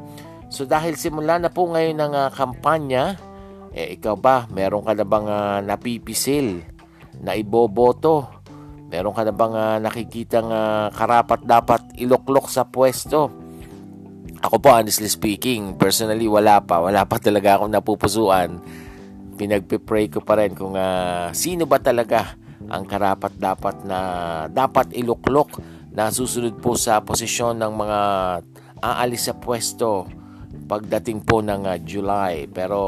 so 0.48 0.64
dahil 0.64 0.94
simula 0.94 1.36
na 1.36 1.50
po 1.50 1.68
ngayon 1.68 1.98
ng 1.98 2.14
uh, 2.14 2.30
kampanya 2.32 3.18
eh 3.78 3.94
ikaw 3.94 4.18
ba, 4.18 4.50
meron 4.50 4.82
ka 4.82 4.90
na 4.98 5.06
bang 5.06 5.26
uh, 5.30 5.58
napipisil 5.62 6.66
na 7.22 7.38
iboboto? 7.38 8.26
Meron 8.90 9.14
ka 9.14 9.22
na 9.22 9.30
bang 9.30 9.54
uh, 9.54 9.78
nakikitang 9.78 10.50
uh, 10.50 10.90
karapat 10.90 11.46
dapat 11.46 11.86
iloklok 11.94 12.50
sa 12.50 12.66
pwesto? 12.66 13.30
Ako 14.42 14.58
po, 14.58 14.74
honestly 14.74 15.06
speaking, 15.06 15.78
personally, 15.78 16.26
wala 16.26 16.58
pa. 16.58 16.82
Wala 16.82 17.06
pa 17.06 17.22
talaga 17.22 17.58
akong 17.58 17.70
napupusuan. 17.70 18.58
Pinagpipray 19.38 20.10
ko 20.10 20.26
pa 20.26 20.42
rin 20.42 20.58
kung 20.58 20.74
uh, 20.74 21.30
sino 21.30 21.62
ba 21.70 21.78
talaga 21.78 22.34
ang 22.66 22.82
karapat 22.82 23.38
dapat 23.38 23.86
na 23.86 23.98
dapat 24.50 24.90
iluklok 24.90 25.62
na 25.94 26.10
susunod 26.10 26.58
po 26.58 26.74
sa 26.74 26.98
posisyon 26.98 27.62
ng 27.62 27.72
mga 27.78 28.00
aalis 28.82 29.30
sa 29.30 29.34
pwesto 29.38 30.10
pagdating 30.68 31.24
po 31.24 31.40
ng 31.40 31.64
uh, 31.64 31.80
July. 31.80 32.44
Pero 32.52 32.78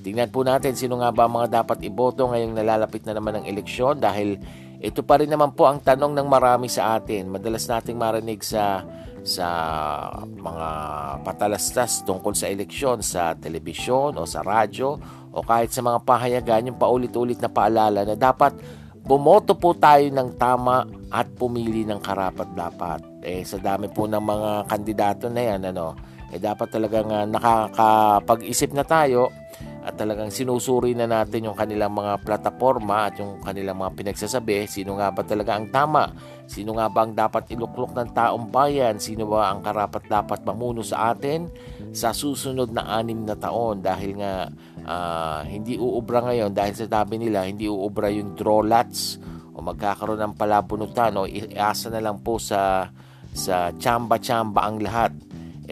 tingnan 0.00 0.32
po 0.32 0.42
natin 0.42 0.72
sino 0.72 0.98
nga 0.98 1.12
ba 1.12 1.28
mga 1.28 1.62
dapat 1.62 1.84
iboto 1.84 2.26
ngayong 2.32 2.56
nalalapit 2.56 3.04
na 3.04 3.12
naman 3.12 3.38
ng 3.38 3.46
eleksyon 3.46 4.00
dahil 4.00 4.40
ito 4.82 5.04
pa 5.06 5.20
rin 5.20 5.30
naman 5.30 5.54
po 5.54 5.68
ang 5.68 5.78
tanong 5.78 6.10
ng 6.16 6.26
marami 6.26 6.66
sa 6.66 6.98
atin. 6.98 7.30
Madalas 7.30 7.68
nating 7.68 7.94
marinig 7.94 8.42
sa 8.42 8.82
sa 9.22 9.46
mga 10.18 10.68
patalastas 11.22 12.02
tungkol 12.02 12.34
sa 12.34 12.50
eleksyon 12.50 12.98
sa 13.06 13.38
telebisyon 13.38 14.18
o 14.18 14.26
sa 14.26 14.42
radyo 14.42 14.98
o 15.30 15.38
kahit 15.46 15.70
sa 15.70 15.78
mga 15.78 16.02
pahayagan 16.02 16.74
yung 16.74 16.80
paulit-ulit 16.80 17.38
na 17.38 17.46
paalala 17.46 18.02
na 18.02 18.18
dapat 18.18 18.50
bumoto 19.02 19.54
po 19.54 19.78
tayo 19.78 20.02
ng 20.10 20.34
tama 20.34 20.86
at 21.10 21.30
pumili 21.38 21.86
ng 21.86 22.02
karapat 22.02 22.50
dapat. 22.50 23.00
Eh 23.22 23.46
sa 23.46 23.62
dami 23.62 23.86
po 23.86 24.10
ng 24.10 24.18
mga 24.18 24.50
kandidato 24.66 25.26
na 25.30 25.42
yan 25.54 25.70
ano, 25.70 25.94
eh 26.32 26.40
dapat 26.40 26.68
talagang 26.72 27.12
uh, 27.12 27.28
nakakapag-isip 27.28 28.72
na 28.72 28.82
tayo 28.82 29.28
at 29.82 29.98
talagang 29.98 30.30
sinusuri 30.30 30.94
na 30.94 31.10
natin 31.10 31.50
yung 31.50 31.58
kanilang 31.58 31.90
mga 31.90 32.22
plataforma 32.22 33.10
at 33.10 33.18
yung 33.18 33.42
kanilang 33.42 33.82
mga 33.82 33.98
pinagsasabi, 33.98 34.70
sino 34.70 34.94
nga 34.96 35.10
ba 35.10 35.26
talaga 35.26 35.58
ang 35.58 35.74
tama, 35.74 36.06
sino 36.46 36.78
nga 36.78 36.86
ba 36.86 37.02
ang 37.02 37.18
dapat 37.18 37.50
iluklok 37.50 37.90
ng 37.98 38.14
taong 38.14 38.46
bayan, 38.46 39.02
sino 39.02 39.26
ba 39.26 39.50
ang 39.50 39.58
karapat 39.58 40.06
dapat 40.06 40.46
mamuno 40.46 40.86
sa 40.86 41.10
atin 41.10 41.50
sa 41.90 42.14
susunod 42.14 42.70
na 42.70 42.94
anim 42.94 43.26
na 43.26 43.34
taon? 43.34 43.82
Dahil 43.82 44.22
nga 44.22 44.54
uh, 44.86 45.42
hindi 45.46 45.74
uubra 45.78 46.30
ngayon. 46.30 46.54
Dahil 46.54 46.74
sa 46.78 46.86
tabi 46.86 47.18
nila 47.18 47.46
hindi 47.46 47.66
uubra 47.66 48.06
yung 48.06 48.38
draw 48.38 48.62
lots 48.62 49.18
o 49.52 49.60
magkakaroon 49.60 50.22
ng 50.30 50.34
palabunutan 50.38 51.18
o 51.18 51.26
iasa 51.26 51.90
na 51.90 51.98
lang 51.98 52.22
po 52.22 52.38
sa 52.38 52.86
sa 53.32 53.72
chamba-chamba 53.72 54.60
ang 54.62 54.78
lahat 54.78 55.12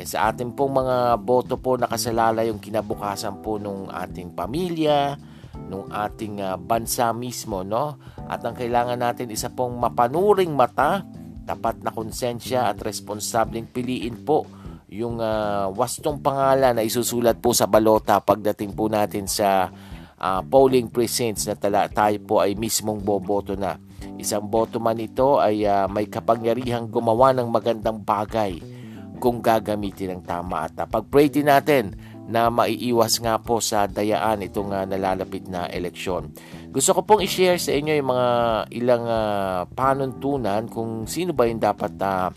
eh, 0.01 0.09
sa 0.09 0.33
ating 0.33 0.57
pong 0.57 0.81
mga 0.81 1.21
boto 1.21 1.61
po 1.61 1.77
nakasalala 1.77 2.49
yung 2.49 2.57
kinabukasan 2.57 3.45
po 3.45 3.61
nung 3.61 3.93
ating 3.93 4.33
pamilya, 4.33 5.21
nung 5.69 5.93
ating 5.93 6.41
uh, 6.41 6.57
bansa 6.57 7.13
mismo, 7.13 7.61
no? 7.61 8.01
At 8.25 8.41
ang 8.49 8.57
kailangan 8.57 8.97
natin 8.97 9.29
isa 9.29 9.53
pong 9.53 9.77
mapanuring 9.77 10.57
mata, 10.57 11.05
tapat 11.45 11.85
na 11.85 11.93
konsensya 11.93 12.73
at 12.73 12.81
responsableng 12.81 13.69
piliin 13.69 14.25
po 14.25 14.49
yung 14.89 15.21
uh, 15.21 15.69
wastong 15.77 16.25
pangalan 16.25 16.81
na 16.81 16.83
isusulat 16.83 17.37
po 17.37 17.53
sa 17.53 17.69
balota 17.69 18.25
pagdating 18.25 18.73
po 18.73 18.89
natin 18.89 19.29
sa 19.29 19.69
uh, 20.17 20.41
polling 20.49 20.89
precincts 20.89 21.45
na 21.45 21.61
tala, 21.61 21.93
tayo 21.93 22.17
po 22.25 22.41
ay 22.41 22.57
mismong 22.57 23.05
boboto 23.05 23.53
na. 23.53 23.77
Isang 24.17 24.49
boto 24.49 24.81
man 24.81 24.97
ito 24.97 25.37
ay 25.37 25.69
uh, 25.69 25.85
may 25.93 26.09
kapangyarihang 26.09 26.89
gumawa 26.89 27.37
ng 27.37 27.53
magandang 27.53 28.01
bagay 28.01 28.80
kung 29.21 29.45
gagamitin 29.45 30.19
ng 30.19 30.23
tama 30.25 30.65
at 30.67 30.75
uh, 30.81 30.89
pag-pray 30.89 31.29
din 31.29 31.47
natin 31.53 31.93
na 32.31 32.49
maiiwas 32.49 33.21
nga 33.21 33.37
po 33.37 33.61
sa 33.61 33.85
dayaan 33.85 34.41
itong 34.41 34.73
uh, 34.73 34.89
nalalapit 34.89 35.45
na 35.47 35.69
eleksyon. 35.69 36.33
Gusto 36.73 36.97
ko 36.97 37.01
pong 37.05 37.23
i-share 37.27 37.61
sa 37.61 37.77
inyo 37.77 37.93
yung 38.01 38.11
mga 38.11 38.29
ilang 38.73 39.05
uh, 39.05 39.69
panuntunan 39.77 40.65
kung 40.73 41.05
sino 41.05 41.37
ba 41.37 41.45
yung 41.45 41.61
dapat 41.61 41.93
uh, 42.01 42.33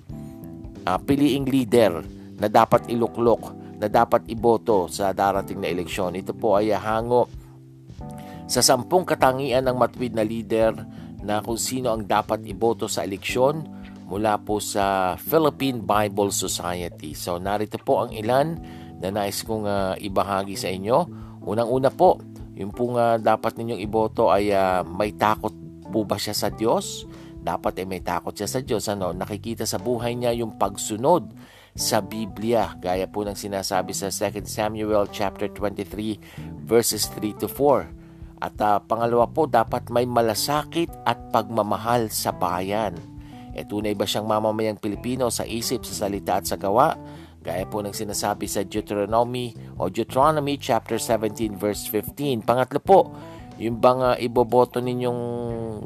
uh, 0.83 0.99
piliing 0.99 1.47
leader 1.47 2.03
na 2.37 2.51
dapat 2.51 2.91
iluklok, 2.91 3.55
na 3.79 3.87
dapat 3.87 4.27
iboto 4.27 4.91
sa 4.91 5.15
darating 5.15 5.63
na 5.63 5.69
eleksyon. 5.71 6.17
Ito 6.19 6.35
po 6.35 6.59
ay 6.59 6.75
hango 6.75 7.29
sa 8.47 8.59
sampung 8.59 9.07
katangian 9.07 9.63
ng 9.67 9.75
matuwid 9.79 10.15
na 10.15 10.25
leader 10.25 10.75
na 11.23 11.39
kung 11.39 11.55
sino 11.55 11.95
ang 11.95 12.03
dapat 12.03 12.43
iboto 12.43 12.91
sa 12.91 13.07
eleksyon 13.07 13.63
mula 14.07 14.39
po 14.41 14.59
sa 14.59 15.15
Philippine 15.19 15.81
Bible 15.83 16.31
Society. 16.31 17.15
So 17.15 17.39
narito 17.39 17.79
po 17.81 18.05
ang 18.05 18.11
ilan 18.11 18.59
na 19.03 19.11
nais 19.11 19.43
kong 19.43 19.67
uh, 19.67 19.93
ibahagi 19.99 20.55
sa 20.55 20.71
inyo. 20.71 20.97
Unang-una 21.43 21.91
po, 21.91 22.23
yung 22.55 22.71
pong 22.71 22.95
uh, 22.95 23.19
dapat 23.19 23.59
ninyong 23.59 23.81
iboto 23.83 24.29
ay 24.29 24.53
uh, 24.53 24.85
may 24.85 25.11
takot 25.11 25.51
po 25.89 26.07
ba 26.07 26.15
siya 26.15 26.33
sa 26.33 26.47
Diyos? 26.53 27.05
Dapat 27.43 27.83
ay 27.83 27.85
may 27.85 28.01
takot 28.01 28.31
siya 28.31 28.47
sa 28.47 28.59
Diyos. 28.63 28.87
Ano? 28.87 29.11
Nakikita 29.11 29.67
sa 29.67 29.81
buhay 29.81 30.15
niya 30.15 30.31
yung 30.31 30.55
pagsunod 30.55 31.35
sa 31.75 31.99
Biblia. 31.99 32.77
Gaya 32.79 33.09
po 33.09 33.25
ng 33.27 33.35
sinasabi 33.35 33.91
sa 33.91 34.07
2 34.07 34.45
Samuel 34.47 35.09
chapter 35.11 35.51
23 35.51 36.63
verses 36.63 37.09
3 37.11 37.41
to 37.41 37.51
4. 37.51 38.03
At 38.43 38.55
uh, 38.59 38.79
pangalawa 38.83 39.27
po, 39.27 39.47
dapat 39.47 39.87
may 39.87 40.03
malasakit 40.03 40.91
at 41.07 41.31
pagmamahal 41.31 42.11
sa 42.11 42.35
bayan. 42.35 43.12
E 43.53 43.61
tunay 43.63 43.93
ba 43.93 44.09
siyang 44.09 44.25
mamamayang 44.25 44.81
Pilipino 44.81 45.29
sa 45.29 45.45
isip, 45.45 45.85
sa 45.85 46.05
salita 46.05 46.41
at 46.41 46.49
sa 46.49 46.57
gawa? 46.57 46.97
Gaya 47.43 47.67
po 47.69 47.83
ng 47.83 47.93
sinasabi 47.93 48.47
sa 48.49 48.65
Deuteronomy 48.65 49.53
o 49.77 49.91
Deuteronomy 49.91 50.57
chapter 50.57 50.97
17 50.97 51.53
verse 51.59 51.85
15. 51.85 52.41
Pangatlo 52.41 52.79
po, 52.81 52.99
yung 53.61 53.77
bang 53.77 54.01
uh, 54.01 54.15
iboboto 54.17 54.81
ninyong 54.81 55.21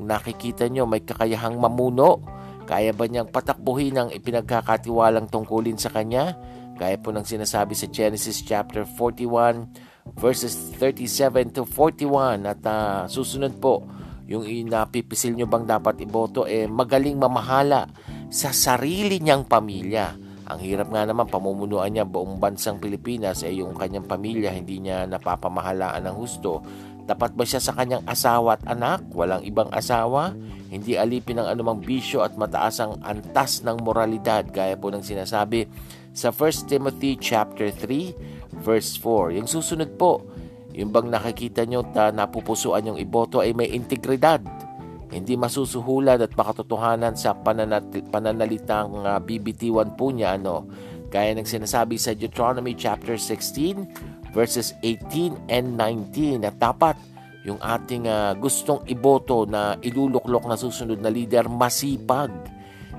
nakikita 0.08 0.72
nyo 0.72 0.88
may 0.88 1.04
kakayahang 1.04 1.60
mamuno? 1.60 2.24
Kaya 2.68 2.96
ba 2.96 3.08
niyang 3.08 3.32
patakbuhin 3.32 3.96
ang 3.96 4.10
ipinagkakatiwalang 4.14 5.28
tungkulin 5.28 5.76
sa 5.76 5.92
kanya? 5.92 6.36
Gaya 6.78 6.96
po 7.02 7.10
ng 7.10 7.26
sinasabi 7.26 7.74
sa 7.74 7.90
Genesis 7.90 8.46
chapter 8.46 8.86
41 8.86 10.14
verses 10.16 10.56
37 10.80 11.58
to 11.58 11.64
41 11.66 12.48
at 12.48 12.62
uh, 12.64 13.04
susunod 13.10 13.58
po 13.60 13.84
yung 14.28 14.44
napipisil 14.68 15.34
nyo 15.34 15.48
bang 15.48 15.64
dapat 15.64 16.04
iboto 16.04 16.44
eh 16.44 16.68
magaling 16.68 17.16
mamahala 17.16 17.88
sa 18.28 18.52
sarili 18.52 19.24
niyang 19.24 19.48
pamilya. 19.48 20.20
Ang 20.48 20.60
hirap 20.64 20.92
nga 20.92 21.04
naman 21.04 21.28
pamumunuan 21.28 21.92
niya 21.92 22.08
buong 22.08 22.40
bansang 22.40 22.80
Pilipinas 22.80 23.44
eh, 23.44 23.52
yung 23.52 23.76
kanyang 23.76 24.08
pamilya 24.08 24.56
hindi 24.56 24.80
niya 24.80 25.04
napapamahalaan 25.08 26.08
ng 26.08 26.16
husto. 26.16 26.64
Dapat 27.08 27.40
ba 27.40 27.44
siya 27.48 27.64
sa 27.64 27.72
kanyang 27.72 28.04
asawa 28.04 28.60
at 28.60 28.64
anak? 28.68 29.08
Walang 29.16 29.48
ibang 29.48 29.72
asawa? 29.72 30.36
Hindi 30.68 31.00
alipin 31.00 31.40
ng 31.40 31.48
anumang 31.48 31.80
bisyo 31.80 32.20
at 32.20 32.36
mataas 32.36 32.84
ang 32.84 33.00
antas 33.00 33.64
ng 33.64 33.80
moralidad 33.80 34.44
gaya 34.52 34.76
po 34.76 34.92
ng 34.92 35.04
sinasabi 35.04 35.72
sa 36.12 36.36
1 36.36 36.68
Timothy 36.68 37.16
chapter 37.16 37.72
3 37.72 38.60
verse 38.60 39.00
4. 39.00 39.40
Yung 39.40 39.48
susunod 39.48 39.96
po, 39.96 40.28
yung 40.78 40.94
bang 40.94 41.10
nakikita 41.10 41.66
nyo 41.66 41.82
na 41.90 42.14
napupusuan 42.14 42.94
yung 42.94 43.02
iboto 43.02 43.42
ay 43.42 43.58
may 43.58 43.74
integridad. 43.74 44.46
Hindi 45.10 45.34
masusuhulan 45.34 46.22
at 46.22 46.38
makatotohanan 46.38 47.18
sa 47.18 47.34
pananat- 47.34 48.06
pananalitang 48.14 49.02
uh, 49.02 49.18
ah, 49.18 49.20
BBT1 49.20 49.98
po 49.98 50.14
niya. 50.14 50.38
Ano? 50.38 50.70
Gaya 51.10 51.34
ng 51.34 51.50
sinasabi 51.50 51.98
sa 51.98 52.14
Deuteronomy 52.14 52.78
chapter 52.78 53.18
16 53.18 54.30
verses 54.38 54.78
18 54.86 55.50
and 55.50 55.74
19 55.80 56.46
na 56.46 56.54
dapat 56.54 56.94
yung 57.48 57.58
ating 57.64 58.06
uh, 58.06 58.36
gustong 58.38 58.84
iboto 58.86 59.48
na 59.48 59.80
iluluklok 59.82 60.46
na 60.46 60.60
susunod 60.60 61.00
na 61.02 61.10
leader 61.10 61.50
masipag. 61.50 62.30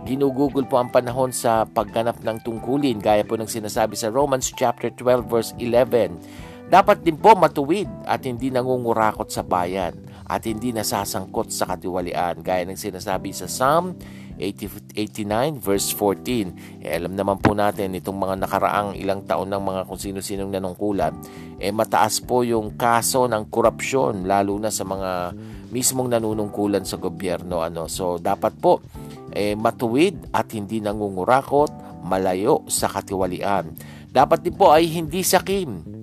Ginugugol 0.09 0.64
po 0.64 0.81
ang 0.81 0.88
panahon 0.88 1.31
sa 1.31 1.69
pagganap 1.69 2.25
ng 2.25 2.43
tungkulin 2.43 2.99
gaya 2.99 3.23
po 3.23 3.37
ng 3.37 3.47
sinasabi 3.47 3.95
sa 3.95 4.09
Romans 4.09 4.51
chapter 4.57 4.88
12 4.91 5.29
verse 5.29 5.53
11. 5.61 6.48
Dapat 6.69 7.01
din 7.01 7.17
po 7.17 7.33
matuwid 7.33 7.89
at 8.05 8.29
hindi 8.29 8.53
nangungurakot 8.53 9.33
sa 9.33 9.41
bayan 9.41 9.97
at 10.29 10.45
hindi 10.45 10.69
nasasangkot 10.77 11.49
sa 11.49 11.65
katiwalian 11.65 12.45
gaya 12.45 12.69
ng 12.69 12.77
sinasabi 12.77 13.33
sa 13.33 13.49
Psalm 13.49 13.97
89 14.37 15.65
verse 15.65 15.97
14. 15.97 16.85
Eh, 16.85 16.93
alam 16.93 17.17
naman 17.17 17.41
po 17.41 17.57
natin 17.57 17.97
itong 17.97 18.21
mga 18.21 18.45
nakaraang 18.45 19.01
ilang 19.01 19.25
taon 19.25 19.49
ng 19.49 19.65
mga 19.65 19.81
kung 19.89 19.97
sino-sinong 19.97 20.53
nanungkulan, 20.53 21.17
eh 21.57 21.73
mataas 21.73 22.21
po 22.21 22.45
yung 22.45 22.77
kaso 22.77 23.25
ng 23.27 23.49
korupsyon 23.49 24.29
lalo 24.29 24.61
na 24.61 24.69
sa 24.69 24.85
mga 24.85 25.35
mismong 25.73 26.13
nanunungkulan 26.13 26.85
sa 26.85 27.01
gobyerno 27.01 27.65
ano. 27.65 27.91
So 27.91 28.21
dapat 28.21 28.61
po 28.61 28.85
eh, 29.33 29.57
matuwid 29.57 30.37
at 30.37 30.53
hindi 30.53 30.85
nangungurakot, 30.85 32.05
malayo 32.05 32.63
sa 32.71 32.93
katiwalian. 32.93 33.73
Dapat 34.09 34.45
din 34.45 34.55
po 34.55 34.71
ay 34.71 34.87
hindi 34.87 35.21
sakim. 35.25 35.98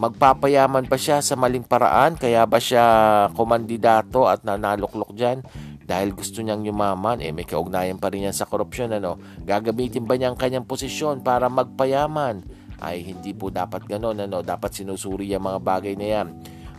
Magpapayaman 0.00 0.88
pa 0.88 0.96
siya 0.96 1.20
sa 1.20 1.36
maling 1.36 1.68
paraan 1.68 2.16
kaya 2.16 2.48
ba 2.48 2.56
siya 2.56 2.84
komandidato 3.36 4.24
at 4.24 4.48
nanaloklok 4.48 5.12
dyan? 5.12 5.44
dahil 5.90 6.14
gusto 6.14 6.38
niyang 6.38 6.62
yumaman, 6.62 7.18
eh 7.18 7.34
may 7.34 7.42
kaugnayan 7.42 7.98
pa 7.98 8.14
rin 8.14 8.30
yan 8.30 8.36
sa 8.36 8.46
korupsyon, 8.46 9.02
ano? 9.02 9.18
Gagamitin 9.42 10.06
ba 10.06 10.14
niya 10.14 10.30
ang 10.30 10.38
kanyang 10.38 10.62
posisyon 10.62 11.26
para 11.26 11.50
magpayaman? 11.50 12.46
Ay, 12.78 13.02
hindi 13.10 13.34
po 13.34 13.50
dapat 13.50 13.90
ganon, 13.90 14.22
ano? 14.22 14.38
Dapat 14.38 14.70
sinusuri 14.70 15.34
ang 15.34 15.50
mga 15.50 15.58
bagay 15.58 15.98
na 15.98 16.06
yan. 16.06 16.26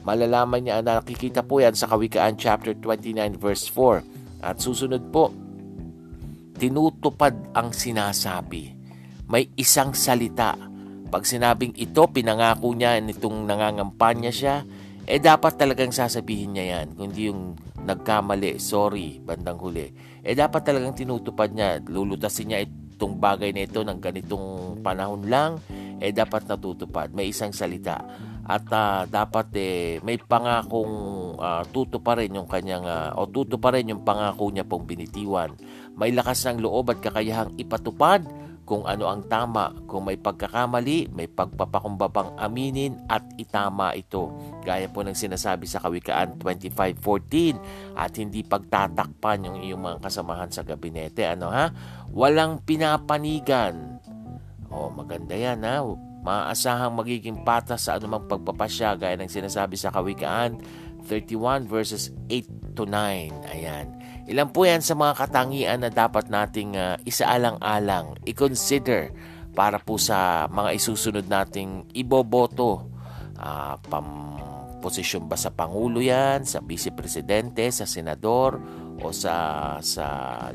Malalaman 0.07 0.63
niya, 0.63 0.79
nakikita 0.79 1.43
po 1.43 1.59
yan 1.59 1.75
sa 1.75 1.91
Kawikaan 1.91 2.39
chapter 2.39 2.71
29 2.71 3.35
verse 3.35 3.67
4. 3.67 4.47
At 4.47 4.63
susunod 4.63 5.11
po, 5.11 5.35
tinutupad 6.55 7.35
ang 7.51 7.75
sinasabi. 7.75 8.79
May 9.27 9.51
isang 9.59 9.91
salita. 9.91 10.70
Pag 11.11 11.27
sinabing 11.27 11.75
ito, 11.75 12.07
pinangako 12.07 12.71
niya 12.71 12.95
nitong 13.03 13.43
nangangampanya 13.43 14.31
siya, 14.31 14.63
eh 15.03 15.19
dapat 15.19 15.59
talagang 15.59 15.91
sasabihin 15.91 16.55
niya 16.55 16.79
yan. 16.79 16.95
Kundi 16.95 17.27
yung 17.27 17.59
nagkamali, 17.83 18.55
sorry, 18.63 19.19
bandang 19.19 19.59
huli. 19.59 19.91
Eh 20.23 20.31
dapat 20.31 20.63
talagang 20.63 20.95
tinutupad 20.95 21.51
niya, 21.51 21.83
lulutasin 21.83 22.55
niya 22.55 22.63
itong 22.63 23.19
bagay 23.19 23.51
na 23.51 23.67
ito 23.67 23.83
ng 23.83 23.99
ganitong 23.99 24.79
panahon 24.79 25.27
lang, 25.27 25.59
eh 25.99 26.15
dapat 26.15 26.47
natutupad. 26.47 27.11
May 27.11 27.35
isang 27.35 27.51
salita. 27.51 27.99
At 28.47 28.71
uh, 28.71 29.03
dapat 29.03 29.51
eh, 29.59 29.99
may 30.07 30.15
pangakong 30.15 30.95
uh, 31.43 31.67
tutuparin 31.75 32.31
yung 32.31 32.47
kanyang, 32.47 32.87
uh, 32.87 33.19
o 33.19 33.27
tutuparin 33.27 33.91
yung 33.91 34.07
pangako 34.07 34.47
niya 34.47 34.63
pong 34.63 34.87
binitiwan. 34.87 35.59
May 35.91 36.15
lakas 36.15 36.47
ng 36.47 36.63
loob 36.63 36.87
at 36.87 37.03
kakayahang 37.03 37.51
ipatupad 37.59 38.23
kung 38.71 38.87
ano 38.87 39.11
ang 39.11 39.27
tama. 39.27 39.75
Kung 39.83 40.07
may 40.07 40.15
pagkakamali, 40.15 41.11
may 41.11 41.27
pagpapakumbabang 41.27 42.39
aminin 42.39 43.03
at 43.11 43.19
itama 43.35 43.91
ito. 43.91 44.31
Gaya 44.63 44.87
po 44.87 45.03
ng 45.03 45.11
sinasabi 45.11 45.67
sa 45.67 45.83
Kawikaan 45.83 46.39
25.14 46.39 47.99
at 47.99 48.15
hindi 48.15 48.47
pagtatakpan 48.47 49.43
yung 49.43 49.59
iyong 49.59 49.83
mga 49.83 50.07
kasamahan 50.07 50.47
sa 50.55 50.63
gabinete. 50.63 51.27
Ano 51.27 51.51
ha? 51.51 51.67
Walang 52.15 52.63
pinapanigan. 52.63 53.99
Oh, 54.71 54.87
maganda 54.87 55.35
yan 55.35 55.67
ha. 55.67 55.83
Maaasahang 56.23 56.95
magiging 56.95 57.43
patas 57.43 57.91
sa 57.91 57.99
anumang 57.99 58.23
pagpapasya 58.23 58.95
gaya 58.95 59.19
ng 59.19 59.27
sinasabi 59.27 59.75
sa 59.75 59.91
Kawikaan 59.91 60.63
31 61.11 61.67
verses 61.67 62.15
8 62.31 62.79
to 62.79 62.87
9. 62.87 63.51
Ayan. 63.51 64.00
Ilan 64.31 64.47
po 64.55 64.63
yan 64.63 64.79
sa 64.79 64.95
mga 64.95 65.19
katangian 65.19 65.83
na 65.83 65.91
dapat 65.91 66.31
nating 66.31 66.79
uh, 66.79 66.95
isaalang-alang, 67.03 68.15
i-consider 68.23 69.11
para 69.51 69.75
po 69.75 69.99
sa 69.99 70.47
mga 70.47 70.71
isusunod 70.71 71.27
nating 71.27 71.83
iboboto. 71.91 72.87
Uh, 73.35 73.75
pam 73.91 74.07
posisyon 74.81 75.29
ba 75.29 75.37
sa 75.37 75.53
Pangulo 75.53 76.01
yan, 76.01 76.47
sa 76.47 76.63
Vice 76.63 76.89
Presidente, 76.89 77.69
sa 77.69 77.85
Senador, 77.85 78.57
o 78.97 79.13
sa, 79.13 79.77
sa 79.83 80.05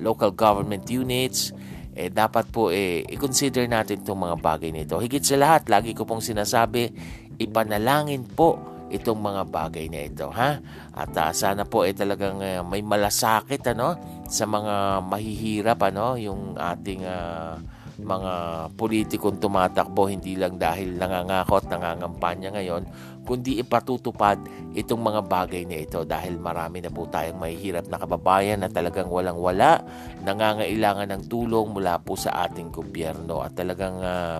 local 0.02 0.34
government 0.34 0.82
units, 0.90 1.54
eh, 1.94 2.10
dapat 2.10 2.50
po 2.50 2.74
eh, 2.74 3.06
i-consider 3.06 3.70
natin 3.70 4.02
itong 4.02 4.26
mga 4.26 4.36
bagay 4.42 4.74
nito. 4.74 4.98
Higit 4.98 5.22
sa 5.22 5.38
lahat, 5.38 5.70
lagi 5.70 5.94
ko 5.94 6.02
pong 6.02 6.24
sinasabi, 6.24 6.90
ipanalangin 7.38 8.26
po 8.26 8.75
itong 8.96 9.20
mga 9.20 9.42
bagay 9.48 9.86
na 9.92 10.00
ito 10.08 10.28
ha? 10.32 10.58
At 10.96 11.12
uh, 11.12 11.32
sana 11.36 11.68
po 11.68 11.84
ay 11.84 11.92
eh, 11.92 11.96
talagang 11.96 12.40
uh, 12.40 12.64
may 12.64 12.80
malasakit 12.80 13.62
ano 13.76 13.96
sa 14.26 14.48
mga 14.48 15.04
mahihirap 15.04 15.78
ano 15.86 16.16
yung 16.16 16.56
ating 16.56 17.04
uh, 17.04 17.60
mga 17.96 18.32
politikong 18.76 19.40
tumatakbo. 19.40 20.08
Hindi 20.08 20.36
lang 20.36 20.60
dahil 20.60 21.00
nangangako 21.00 21.64
at 21.64 21.66
nangangampanya 21.72 22.52
ngayon 22.56 22.84
kundi 23.26 23.58
ipatutupad 23.58 24.38
itong 24.78 25.02
mga 25.02 25.20
bagay 25.26 25.66
na 25.66 25.82
ito. 25.82 26.06
Dahil 26.06 26.38
marami 26.38 26.78
na 26.84 26.92
po 26.92 27.10
tayong 27.10 27.42
mahihirap 27.42 27.90
na 27.90 27.98
kababayan 27.98 28.62
na 28.62 28.70
talagang 28.70 29.10
walang 29.10 29.36
wala 29.36 29.82
nangangailangan 30.22 31.10
ng 31.10 31.22
tulong 31.26 31.74
mula 31.74 31.98
po 31.98 32.14
sa 32.14 32.46
ating 32.46 32.70
gobyerno. 32.70 33.42
At 33.42 33.58
talagang 33.58 33.98
uh, 33.98 34.38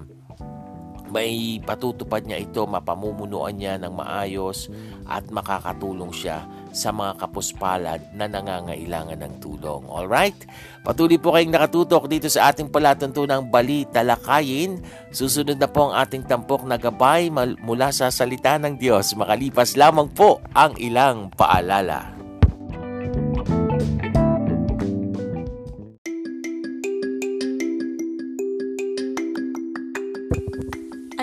may 1.11 1.59
patutupad 1.63 2.25
niya 2.25 2.43
ito, 2.43 2.63
mapamumunuan 2.65 3.57
niya 3.57 3.79
ng 3.81 3.93
maayos 3.93 4.71
at 5.07 5.27
makakatulong 5.31 6.11
siya 6.11 6.47
sa 6.77 6.93
mga 6.93 7.17
kapuspalad 7.17 8.01
na 8.13 8.29
nangangailangan 8.29 9.17
ng 9.17 9.35
tulong. 9.41 9.89
Alright? 9.89 10.37
Patuloy 10.85 11.17
po 11.17 11.33
kayong 11.33 11.57
nakatutok 11.57 12.05
dito 12.07 12.29
sa 12.29 12.53
ating 12.53 12.69
palatuntunang 12.69 13.49
Bali 13.49 13.89
Talakayin. 13.89 14.85
Susunod 15.09 15.57
na 15.57 15.67
po 15.73 15.89
ang 15.89 15.97
ating 15.97 16.29
tampok 16.29 16.69
na 16.69 16.77
gabay 16.77 17.33
mula 17.65 17.89
sa 17.91 18.13
salita 18.13 18.61
ng 18.61 18.77
Diyos. 18.77 19.17
Makalipas 19.17 19.75
lamang 19.75 20.13
po 20.13 20.45
ang 20.53 20.77
ilang 20.77 21.33
paalala. 21.33 22.13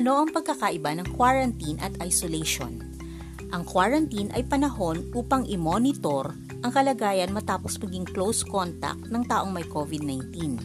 Ano 0.03 0.19
ang 0.19 0.35
pagkakaiba 0.35 0.99
ng 0.99 1.15
quarantine 1.15 1.79
at 1.79 1.95
isolation? 2.03 2.75
Ang 3.55 3.63
quarantine 3.63 4.27
ay 4.35 4.43
panahon 4.43 4.99
upang 5.15 5.47
i-monitor 5.47 6.35
ang 6.59 6.75
kalagayan 6.75 7.31
matapos 7.31 7.79
maging 7.79 8.03
close 8.11 8.43
contact 8.43 8.99
ng 9.07 9.23
taong 9.23 9.55
may 9.55 9.63
COVID-19. 9.63 10.59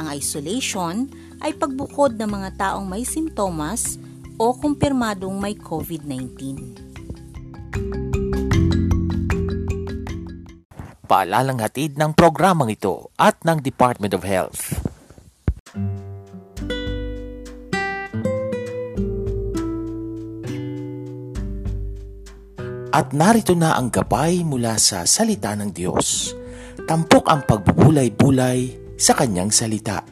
Ang 0.00 0.06
isolation 0.16 1.12
ay 1.44 1.52
pagbukod 1.60 2.16
ng 2.16 2.24
mga 2.24 2.56
taong 2.56 2.88
may 2.88 3.04
simptomas 3.04 4.00
o 4.40 4.56
kumpirmadong 4.56 5.36
may 5.36 5.52
COVID-19. 5.60 6.40
Paalalang 11.04 11.60
hatid 11.60 12.00
ng 12.00 12.16
programang 12.16 12.72
ito 12.72 13.12
at 13.20 13.36
ng 13.44 13.60
Department 13.60 14.16
of 14.16 14.24
Health. 14.24 14.79
At 22.90 23.14
narito 23.14 23.54
na 23.54 23.78
ang 23.78 23.86
gabay 23.86 24.42
mula 24.42 24.74
sa 24.74 25.06
salita 25.06 25.54
ng 25.54 25.70
Diyos. 25.70 26.34
Tampok 26.90 27.30
ang 27.30 27.46
pagbubulay-bulay 27.46 28.74
sa 28.98 29.14
kanyang 29.14 29.54
salita. 29.54 30.02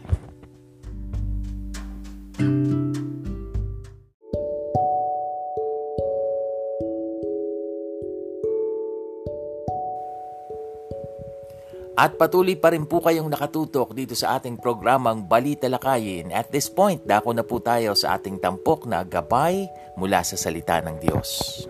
At 11.99 12.15
patuloy 12.15 12.55
pa 12.55 12.71
rin 12.71 12.87
po 12.87 13.03
kayong 13.03 13.27
nakatutok 13.27 13.91
dito 13.91 14.15
sa 14.15 14.39
ating 14.39 14.55
programang 14.55 15.27
Balita 15.27 15.67
Lakayin. 15.67 16.31
At 16.31 16.55
this 16.55 16.71
point, 16.71 17.03
dako 17.03 17.35
na 17.35 17.43
po 17.43 17.59
tayo 17.59 17.99
sa 17.99 18.15
ating 18.15 18.39
tampok 18.39 18.87
na 18.87 19.03
gabay 19.03 19.67
mula 19.99 20.23
sa 20.23 20.39
salita 20.39 20.79
ng 20.79 21.03
Diyos. 21.03 21.67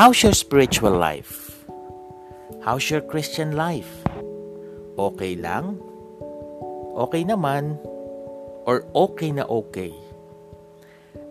How's 0.00 0.24
your 0.24 0.32
spiritual 0.32 0.96
life? 0.96 1.60
How's 2.64 2.88
your 2.88 3.04
Christian 3.04 3.52
life? 3.52 4.00
Okay 4.96 5.36
lang? 5.36 5.76
Okay 6.96 7.20
naman? 7.20 7.76
Or 8.64 8.88
okay 8.96 9.28
na 9.28 9.44
okay? 9.44 9.92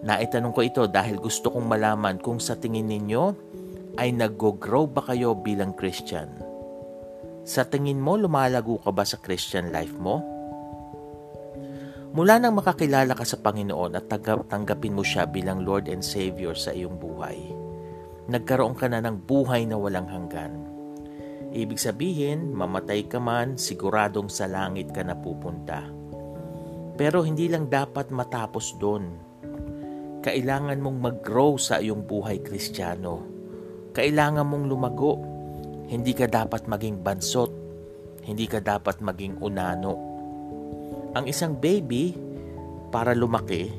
Naitanong 0.05 0.53
ko 0.53 0.61
ito 0.61 0.85
dahil 0.85 1.17
gusto 1.17 1.49
kong 1.49 1.65
malaman 1.65 2.21
kung 2.21 2.37
sa 2.37 2.61
tingin 2.61 2.85
ninyo 2.85 3.33
ay 3.97 4.13
nag-grow 4.13 4.85
ba 4.85 5.01
kayo 5.01 5.33
bilang 5.33 5.73
Christian? 5.73 6.29
Sa 7.49 7.65
tingin 7.65 7.97
mo, 7.97 8.21
lumalago 8.21 8.77
ka 8.85 8.93
ba 8.93 9.01
sa 9.01 9.17
Christian 9.17 9.73
life 9.73 9.97
mo? 9.97 10.21
Mula 12.13 12.37
nang 12.37 12.53
makakilala 12.53 13.17
ka 13.17 13.25
sa 13.25 13.41
Panginoon 13.41 13.97
at 13.97 14.05
tanggapin 14.45 14.93
mo 14.93 15.01
siya 15.01 15.25
bilang 15.25 15.65
Lord 15.65 15.89
and 15.89 16.05
Savior 16.05 16.53
sa 16.53 16.69
iyong 16.69 17.01
buhay, 17.01 17.58
nagkaroon 18.29 18.77
ka 18.77 18.85
na 18.85 19.01
ng 19.01 19.25
buhay 19.25 19.65
na 19.65 19.75
walang 19.75 20.05
hanggan. 20.05 20.53
Ibig 21.49 21.81
sabihin, 21.81 22.53
mamatay 22.53 23.09
ka 23.09 23.17
man, 23.17 23.57
siguradong 23.57 24.29
sa 24.29 24.45
langit 24.45 24.93
ka 24.93 25.01
na 25.01 25.17
pupunta. 25.17 25.81
Pero 26.93 27.25
hindi 27.25 27.49
lang 27.49 27.65
dapat 27.67 28.13
matapos 28.13 28.77
doon. 28.77 29.05
Kailangan 30.21 30.77
mong 30.77 30.97
mag-grow 30.99 31.57
sa 31.57 31.81
iyong 31.81 32.05
buhay 32.05 32.45
kristyano. 32.45 33.25
Kailangan 33.97 34.45
mong 34.45 34.65
lumago 34.69 35.13
hindi 35.89 36.13
ka 36.13 36.29
dapat 36.29 36.69
maging 36.69 37.01
bansot. 37.01 37.49
Hindi 38.21 38.45
ka 38.45 38.61
dapat 38.61 39.01
maging 39.01 39.41
unano. 39.41 39.93
Ang 41.17 41.25
isang 41.25 41.57
baby, 41.57 42.13
para 42.93 43.17
lumaki, 43.17 43.73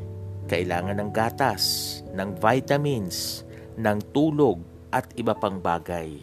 kailangan 0.51 0.99
ng 0.99 1.11
gatas, 1.15 1.63
ng 2.11 2.35
vitamins, 2.35 3.47
ng 3.81 4.13
tulog 4.13 4.61
at 4.93 5.09
iba 5.17 5.33
pang 5.33 5.59
bagay. 5.59 6.21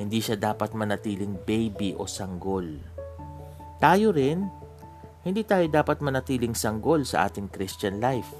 Hindi 0.00 0.18
siya 0.22 0.38
dapat 0.38 0.72
manatiling 0.72 1.44
baby 1.44 1.92
o 1.98 2.08
sanggol. 2.08 2.80
Tayo 3.82 4.14
rin, 4.14 4.48
hindi 5.26 5.44
tayo 5.44 5.68
dapat 5.68 6.00
manatiling 6.00 6.56
sanggol 6.56 7.04
sa 7.04 7.28
ating 7.28 7.52
Christian 7.52 8.00
life. 8.00 8.32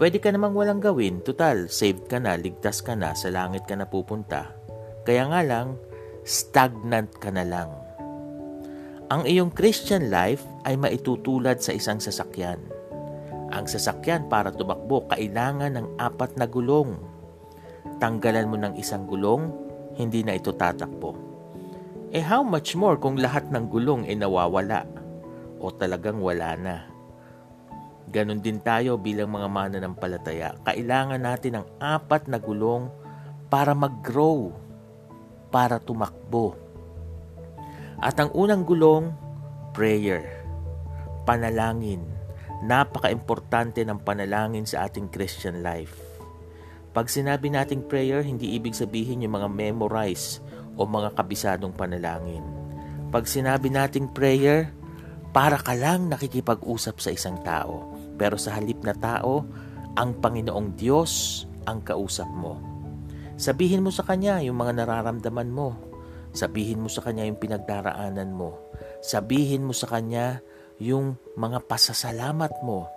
Pwede 0.00 0.16
ka 0.16 0.32
namang 0.32 0.56
walang 0.56 0.80
gawin, 0.80 1.20
total, 1.20 1.68
saved 1.68 2.08
ka 2.08 2.16
na, 2.16 2.32
ligtas 2.40 2.80
ka 2.80 2.96
na, 2.96 3.12
sa 3.12 3.28
langit 3.28 3.68
ka 3.68 3.76
na 3.76 3.84
pupunta. 3.84 4.48
Kaya 5.04 5.28
nga 5.28 5.44
lang, 5.44 5.76
stagnant 6.24 7.12
ka 7.20 7.28
na 7.28 7.44
lang. 7.44 7.68
Ang 9.12 9.26
iyong 9.26 9.52
Christian 9.52 10.08
life 10.08 10.40
ay 10.64 10.78
maitutulad 10.80 11.60
sa 11.60 11.74
isang 11.74 12.00
sasakyan. 12.00 12.62
Ang 13.50 13.66
sasakyan 13.66 14.30
para 14.30 14.54
tumakbo 14.54 15.10
kailangan 15.10 15.74
ng 15.74 15.86
apat 15.98 16.38
na 16.38 16.46
gulong. 16.46 16.94
Tanggalan 17.98 18.46
mo 18.46 18.56
ng 18.56 18.74
isang 18.78 19.04
gulong, 19.04 19.50
hindi 19.98 20.22
na 20.22 20.38
ito 20.38 20.54
tatakbo. 20.54 21.18
Eh 22.10 22.22
how 22.22 22.42
much 22.42 22.74
more 22.74 22.98
kung 22.98 23.18
lahat 23.18 23.50
ng 23.50 23.70
gulong 23.70 24.06
ay 24.06 24.18
nawawala 24.18 24.86
o 25.62 25.70
talagang 25.70 26.18
wala 26.18 26.54
na? 26.58 26.76
Ganon 28.10 28.42
din 28.42 28.58
tayo 28.58 28.98
bilang 28.98 29.30
mga 29.30 29.46
mananampalataya. 29.46 30.58
Kailangan 30.66 31.22
natin 31.22 31.62
ng 31.62 31.66
apat 31.78 32.26
na 32.26 32.42
gulong 32.42 32.90
para 33.46 33.70
mag-grow 33.74 34.50
para 35.50 35.82
tumakbo. 35.82 36.54
At 38.00 38.16
ang 38.16 38.32
unang 38.32 38.64
gulong, 38.64 39.12
prayer, 39.76 40.24
panalangin. 41.28 42.00
Napaka-importante 42.60 43.80
ng 43.84 44.00
panalangin 44.04 44.68
sa 44.68 44.84
ating 44.84 45.08
Christian 45.08 45.64
life. 45.64 45.96
Pag 46.90 47.06
sinabi 47.06 47.48
nating 47.48 47.86
prayer, 47.86 48.20
hindi 48.20 48.58
ibig 48.58 48.74
sabihin 48.74 49.22
yung 49.22 49.38
mga 49.38 49.48
memorize 49.48 50.42
o 50.74 50.84
mga 50.84 51.14
kabisadong 51.14 51.72
panalangin. 51.72 52.42
Pag 53.14 53.30
sinabi 53.30 53.70
nating 53.70 54.10
prayer, 54.10 54.74
para 55.30 55.56
ka 55.62 55.78
lang 55.78 56.10
nakikipag-usap 56.10 56.98
sa 56.98 57.10
isang 57.14 57.38
tao. 57.46 57.94
Pero 58.18 58.34
sa 58.34 58.58
halip 58.58 58.82
na 58.82 58.94
tao, 58.94 59.46
ang 59.94 60.18
Panginoong 60.18 60.74
Diyos 60.74 61.44
ang 61.70 61.80
kausap 61.86 62.26
mo. 62.34 62.58
Sabihin 63.40 63.86
mo 63.86 63.94
sa 63.94 64.04
Kanya 64.04 64.42
yung 64.44 64.58
mga 64.58 64.84
nararamdaman 64.84 65.48
mo. 65.48 65.78
Sabihin 66.34 66.82
mo 66.82 66.90
sa 66.90 67.00
Kanya 67.00 67.24
yung 67.24 67.38
pinagdaraanan 67.38 68.34
mo. 68.34 68.58
Sabihin 69.00 69.64
mo 69.64 69.72
sa 69.72 69.88
Kanya 69.88 70.42
yung 70.80 71.20
mga 71.36 71.68
pasasalamat 71.68 72.64
mo. 72.64 72.88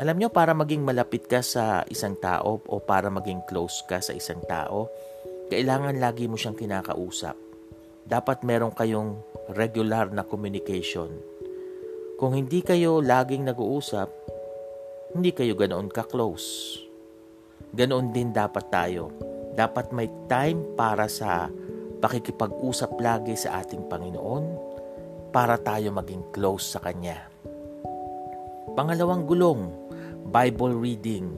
Alam 0.00 0.16
nyo, 0.16 0.28
para 0.32 0.56
maging 0.56 0.80
malapit 0.80 1.28
ka 1.28 1.44
sa 1.44 1.84
isang 1.92 2.16
tao 2.16 2.64
o 2.64 2.80
para 2.80 3.12
maging 3.12 3.44
close 3.44 3.84
ka 3.84 4.00
sa 4.00 4.16
isang 4.16 4.40
tao, 4.48 4.88
kailangan 5.52 6.00
lagi 6.00 6.24
mo 6.24 6.40
siyang 6.40 6.56
kinakausap. 6.56 7.36
Dapat 8.08 8.40
meron 8.48 8.72
kayong 8.72 9.20
regular 9.52 10.08
na 10.08 10.24
communication. 10.24 11.12
Kung 12.16 12.32
hindi 12.32 12.64
kayo 12.64 13.04
laging 13.04 13.44
nag-uusap, 13.52 14.08
hindi 15.12 15.36
kayo 15.36 15.52
ganoon 15.60 15.92
ka-close. 15.92 16.80
Ganoon 17.76 18.16
din 18.16 18.32
dapat 18.32 18.72
tayo. 18.72 19.12
Dapat 19.52 19.92
may 19.92 20.08
time 20.24 20.72
para 20.72 21.04
sa 21.08 21.52
pakikipag-usap 22.00 22.96
lagi 23.00 23.36
sa 23.36 23.60
ating 23.60 23.88
Panginoon 23.88 24.65
para 25.36 25.60
tayo 25.60 25.92
maging 25.92 26.32
close 26.32 26.72
sa 26.72 26.80
Kanya. 26.80 27.28
Pangalawang 28.72 29.28
gulong, 29.28 29.68
Bible 30.32 30.72
reading. 30.72 31.28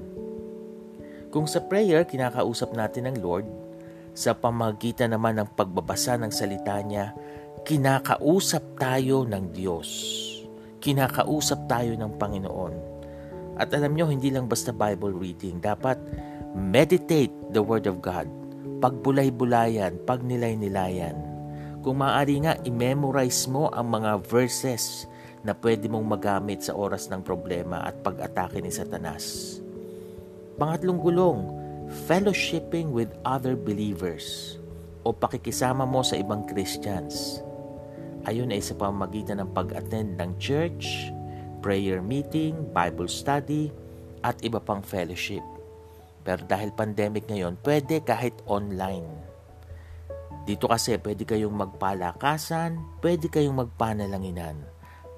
Kung 1.35 1.51
sa 1.51 1.59
prayer, 1.67 2.07
kinakausap 2.07 2.79
natin 2.79 3.11
ng 3.11 3.19
Lord, 3.19 3.51
sa 4.15 4.39
pamagitan 4.39 5.11
naman 5.11 5.43
ng 5.43 5.51
pagbabasa 5.51 6.15
ng 6.15 6.31
salita 6.31 6.79
niya, 6.79 7.11
kinakausap 7.67 8.79
tayo 8.79 9.27
ng 9.27 9.51
Diyos. 9.51 9.91
Kinakausap 10.79 11.67
tayo 11.67 11.99
ng 11.99 12.23
Panginoon. 12.23 12.75
At 13.59 13.75
alam 13.75 13.99
nyo, 13.99 14.07
hindi 14.07 14.31
lang 14.31 14.47
basta 14.47 14.71
Bible 14.71 15.11
reading. 15.11 15.59
Dapat 15.59 15.99
meditate 16.55 17.35
the 17.51 17.59
Word 17.59 17.91
of 17.91 17.99
God. 17.99 18.31
Pagbulay-bulayan, 18.79 19.99
pagnilay-nilayan. 20.07 21.28
Kung 21.79 22.03
maaari 22.03 22.43
nga, 22.43 22.59
i-memorize 22.67 23.47
mo 23.47 23.71
ang 23.71 23.95
mga 23.95 24.19
verses 24.27 25.07
na 25.47 25.55
pwede 25.55 25.87
mong 25.87 26.07
magamit 26.19 26.67
sa 26.67 26.75
oras 26.75 27.07
ng 27.07 27.23
problema 27.23 27.87
at 27.87 28.03
pag-atake 28.03 28.59
ni 28.59 28.75
Satanas. 28.75 29.59
Pangatlong 30.59 30.99
gulong, 30.99 31.41
fellowshipping 32.11 32.91
with 32.91 33.15
other 33.23 33.55
believers 33.55 34.59
o 35.07 35.15
pakikisama 35.15 35.87
mo 35.87 36.03
sa 36.03 36.19
ibang 36.19 36.43
Christians. 36.51 37.41
Ayun 38.27 38.51
ay 38.51 38.59
sa 38.59 38.75
pamagitan 38.75 39.39
ng 39.39 39.55
pag-attend 39.55 40.19
ng 40.19 40.35
church, 40.43 41.15
prayer 41.63 42.03
meeting, 42.03 42.59
Bible 42.75 43.07
study, 43.07 43.71
at 44.27 44.35
iba 44.43 44.59
pang 44.59 44.83
fellowship. 44.83 45.47
Pero 46.27 46.43
dahil 46.43 46.75
pandemic 46.75 47.31
ngayon, 47.31 47.55
pwede 47.63 48.03
kahit 48.03 48.35
online. 48.51 49.28
Dito 50.49 50.65
kasi 50.65 50.97
pwede 50.97 51.29
kayong 51.29 51.53
magpalakasan, 51.53 52.81
pwede 53.05 53.29
kayong 53.29 53.69
magpanalanginan, 53.69 54.65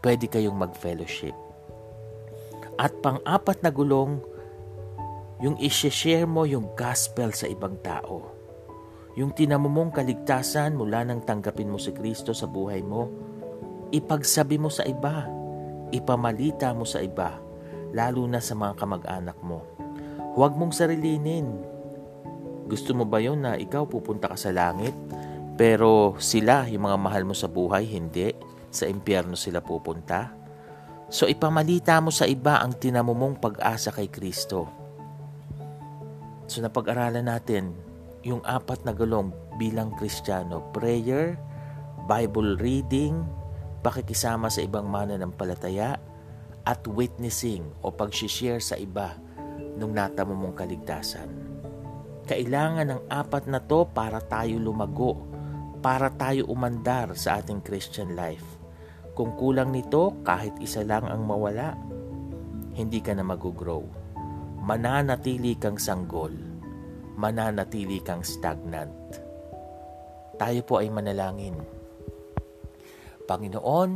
pwede 0.02 0.26
kayong 0.26 0.58
mag-fellowship. 0.58 1.38
At 2.74 2.98
pang-apat 2.98 3.62
na 3.62 3.70
gulong, 3.70 4.18
yung 5.38 5.54
isi-share 5.62 6.26
mo 6.26 6.42
yung 6.42 6.74
gospel 6.74 7.30
sa 7.30 7.46
ibang 7.46 7.78
tao. 7.78 8.34
Yung 9.14 9.30
tinamumong 9.30 9.94
kaligtasan 9.94 10.74
mula 10.74 11.06
nang 11.06 11.22
tanggapin 11.22 11.70
mo 11.70 11.78
si 11.78 11.94
Kristo 11.94 12.34
sa 12.34 12.50
buhay 12.50 12.82
mo, 12.82 13.06
ipagsabi 13.94 14.58
mo 14.58 14.66
sa 14.66 14.82
iba 14.82 15.38
ipamalita 15.90 16.70
mo 16.70 16.86
sa 16.86 17.02
iba, 17.02 17.38
lalo 17.90 18.24
na 18.30 18.38
sa 18.38 18.54
mga 18.54 18.78
kamag-anak 18.78 19.38
mo. 19.42 19.66
Huwag 20.38 20.54
mong 20.54 20.74
sarilinin. 20.74 21.50
Gusto 22.70 22.94
mo 22.94 23.02
ba 23.02 23.18
yon 23.18 23.42
na 23.42 23.58
ikaw 23.58 23.90
pupunta 23.90 24.30
ka 24.30 24.38
sa 24.38 24.54
langit, 24.54 24.94
pero 25.60 26.16
sila, 26.16 26.64
yung 26.72 26.88
mga 26.88 26.96
mahal 26.96 27.28
mo 27.28 27.36
sa 27.36 27.44
buhay, 27.44 27.84
hindi. 27.84 28.32
Sa 28.72 28.88
impyerno 28.88 29.36
sila 29.36 29.60
pupunta. 29.60 30.32
So 31.12 31.28
ipamalita 31.28 32.00
mo 32.00 32.08
sa 32.08 32.24
iba 32.24 32.64
ang 32.64 32.80
tinamumong 32.80 33.36
pag-asa 33.36 33.92
kay 33.92 34.08
Kristo. 34.08 34.72
So 36.48 36.64
napag-aralan 36.64 37.28
natin 37.28 37.76
yung 38.24 38.40
apat 38.40 38.88
na 38.88 38.96
gulong 38.96 39.36
bilang 39.60 39.92
Kristiyano. 40.00 40.64
Prayer, 40.72 41.36
Bible 42.08 42.56
reading, 42.56 43.20
pakikisama 43.84 44.48
sa 44.48 44.64
ibang 44.64 44.88
mananampalataya, 44.88 46.00
at 46.64 46.80
witnessing 46.88 47.68
o 47.84 47.92
pag-share 47.92 48.64
sa 48.64 48.80
iba 48.80 49.12
nung 49.76 49.92
natamo 49.92 50.32
mong 50.32 50.56
kaligtasan. 50.56 51.28
Kailangan 52.24 52.96
ng 52.96 53.02
apat 53.12 53.44
na 53.44 53.60
to 53.60 53.84
para 53.92 54.24
tayo 54.24 54.56
lumago, 54.56 55.29
para 55.80 56.12
tayo 56.12 56.44
umandar 56.52 57.16
sa 57.16 57.40
ating 57.40 57.64
Christian 57.64 58.12
life. 58.12 58.44
Kung 59.16 59.32
kulang 59.34 59.72
nito, 59.72 60.20
kahit 60.22 60.54
isa 60.60 60.84
lang 60.84 61.08
ang 61.08 61.24
mawala, 61.24 61.74
hindi 62.76 63.00
ka 63.00 63.16
na 63.16 63.24
mag-grow. 63.24 63.82
Mananatili 64.60 65.56
kang 65.56 65.80
sanggol. 65.80 66.32
Mananatili 67.16 68.00
kang 68.04 68.20
stagnant. 68.20 69.16
Tayo 70.36 70.60
po 70.64 70.80
ay 70.80 70.88
manalangin. 70.92 71.56
Panginoon, 73.24 73.90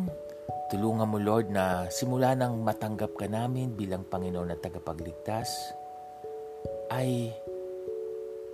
tulungan 0.73 1.09
mo 1.09 1.21
Lord 1.21 1.53
na 1.53 1.89
simula 1.93 2.33
nang 2.33 2.65
matanggap 2.65 3.17
ka 3.17 3.29
namin 3.29 3.77
bilang 3.77 4.09
Panginoon 4.09 4.53
at 4.53 4.61
tagapagligtas, 4.61 5.49
ay 6.93 7.33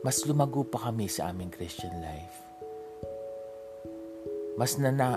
mas 0.02 0.22
lumago 0.26 0.66
pa 0.66 0.90
kami 0.90 1.06
sa 1.10 1.28
aming 1.28 1.50
Christian 1.52 1.98
life 2.00 2.49
mas 4.58 4.78
na, 4.78 4.90
na 4.90 5.08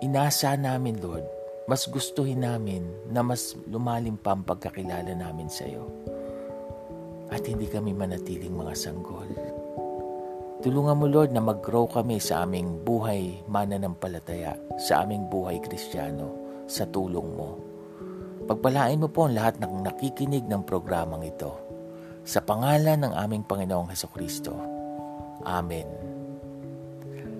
inasa 0.00 0.54
namin, 0.54 0.96
Lord, 1.02 1.26
mas 1.68 1.84
gustuhin 1.84 2.40
namin 2.46 2.86
na 3.12 3.20
mas 3.20 3.52
lumalim 3.68 4.16
pa 4.16 4.32
ang 4.32 4.46
pagkakilala 4.46 5.12
namin 5.12 5.52
sa 5.52 5.68
iyo. 5.68 5.84
At 7.28 7.44
hindi 7.44 7.68
kami 7.68 7.92
manatiling 7.92 8.56
mga 8.56 8.72
sanggol. 8.72 9.28
Tulungan 10.64 10.98
mo, 10.98 11.06
Lord, 11.06 11.30
na 11.30 11.44
mag-grow 11.44 11.86
kami 11.86 12.18
sa 12.18 12.42
aming 12.42 12.82
buhay 12.82 13.44
mananampalataya, 13.46 14.56
sa 14.80 15.04
aming 15.06 15.28
buhay 15.28 15.60
kristyano, 15.62 16.34
sa 16.66 16.88
tulong 16.88 17.28
mo. 17.36 17.60
Pagpalain 18.48 18.98
mo 18.98 19.12
po 19.12 19.28
ang 19.28 19.36
lahat 19.36 19.60
ng 19.60 19.84
nakikinig 19.84 20.48
ng 20.48 20.64
programang 20.64 21.20
ito. 21.20 21.52
Sa 22.24 22.40
pangalan 22.40 22.96
ng 22.96 23.12
aming 23.12 23.44
Panginoong 23.44 23.92
Heso 23.92 24.08
Kristo. 24.08 24.56
Amen. 25.44 26.07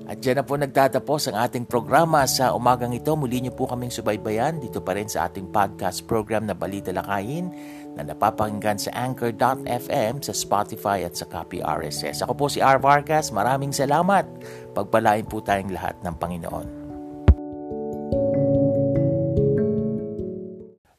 At 0.09 0.25
dyan 0.25 0.41
na 0.41 0.45
po 0.49 0.57
nagtatapos 0.57 1.29
ang 1.29 1.37
ating 1.37 1.69
programa 1.69 2.25
sa 2.25 2.57
umagang 2.57 2.97
ito. 2.97 3.13
Muli 3.13 3.45
niyo 3.45 3.53
po 3.53 3.69
kaming 3.69 3.93
subaybayan 3.93 4.57
dito 4.57 4.81
pa 4.81 4.97
rin 4.97 5.05
sa 5.05 5.29
ating 5.29 5.53
podcast 5.53 6.09
program 6.09 6.49
na 6.49 6.57
Balita 6.57 6.89
Lakayin 6.97 7.53
na 7.93 8.09
napapakinggan 8.09 8.81
sa 8.81 8.89
Anchor.fm, 8.97 10.25
sa 10.25 10.33
Spotify 10.33 11.05
at 11.05 11.13
sa 11.13 11.29
Copy 11.29 11.61
RSS. 11.61 12.25
Ako 12.25 12.33
po 12.33 12.49
si 12.49 12.65
R. 12.65 12.81
Vargas. 12.81 13.29
Maraming 13.29 13.69
salamat. 13.69 14.25
Pagpalain 14.73 15.29
po 15.29 15.45
tayong 15.45 15.77
lahat 15.77 16.01
ng 16.01 16.15
Panginoon. 16.17 16.69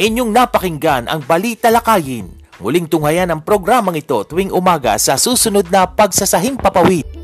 Inyong 0.00 0.32
napakinggan 0.32 1.12
ang 1.12 1.20
Balita 1.28 1.68
Lakayin 1.68 2.39
Muling 2.60 2.84
tunghayan 2.84 3.32
ang 3.32 3.40
programang 3.40 3.96
ito 3.96 4.20
tuwing 4.28 4.52
umaga 4.52 4.92
sa 5.00 5.16
susunod 5.16 5.72
na 5.72 5.88
pagsasahing 5.88 6.60
papawid. 6.60 7.19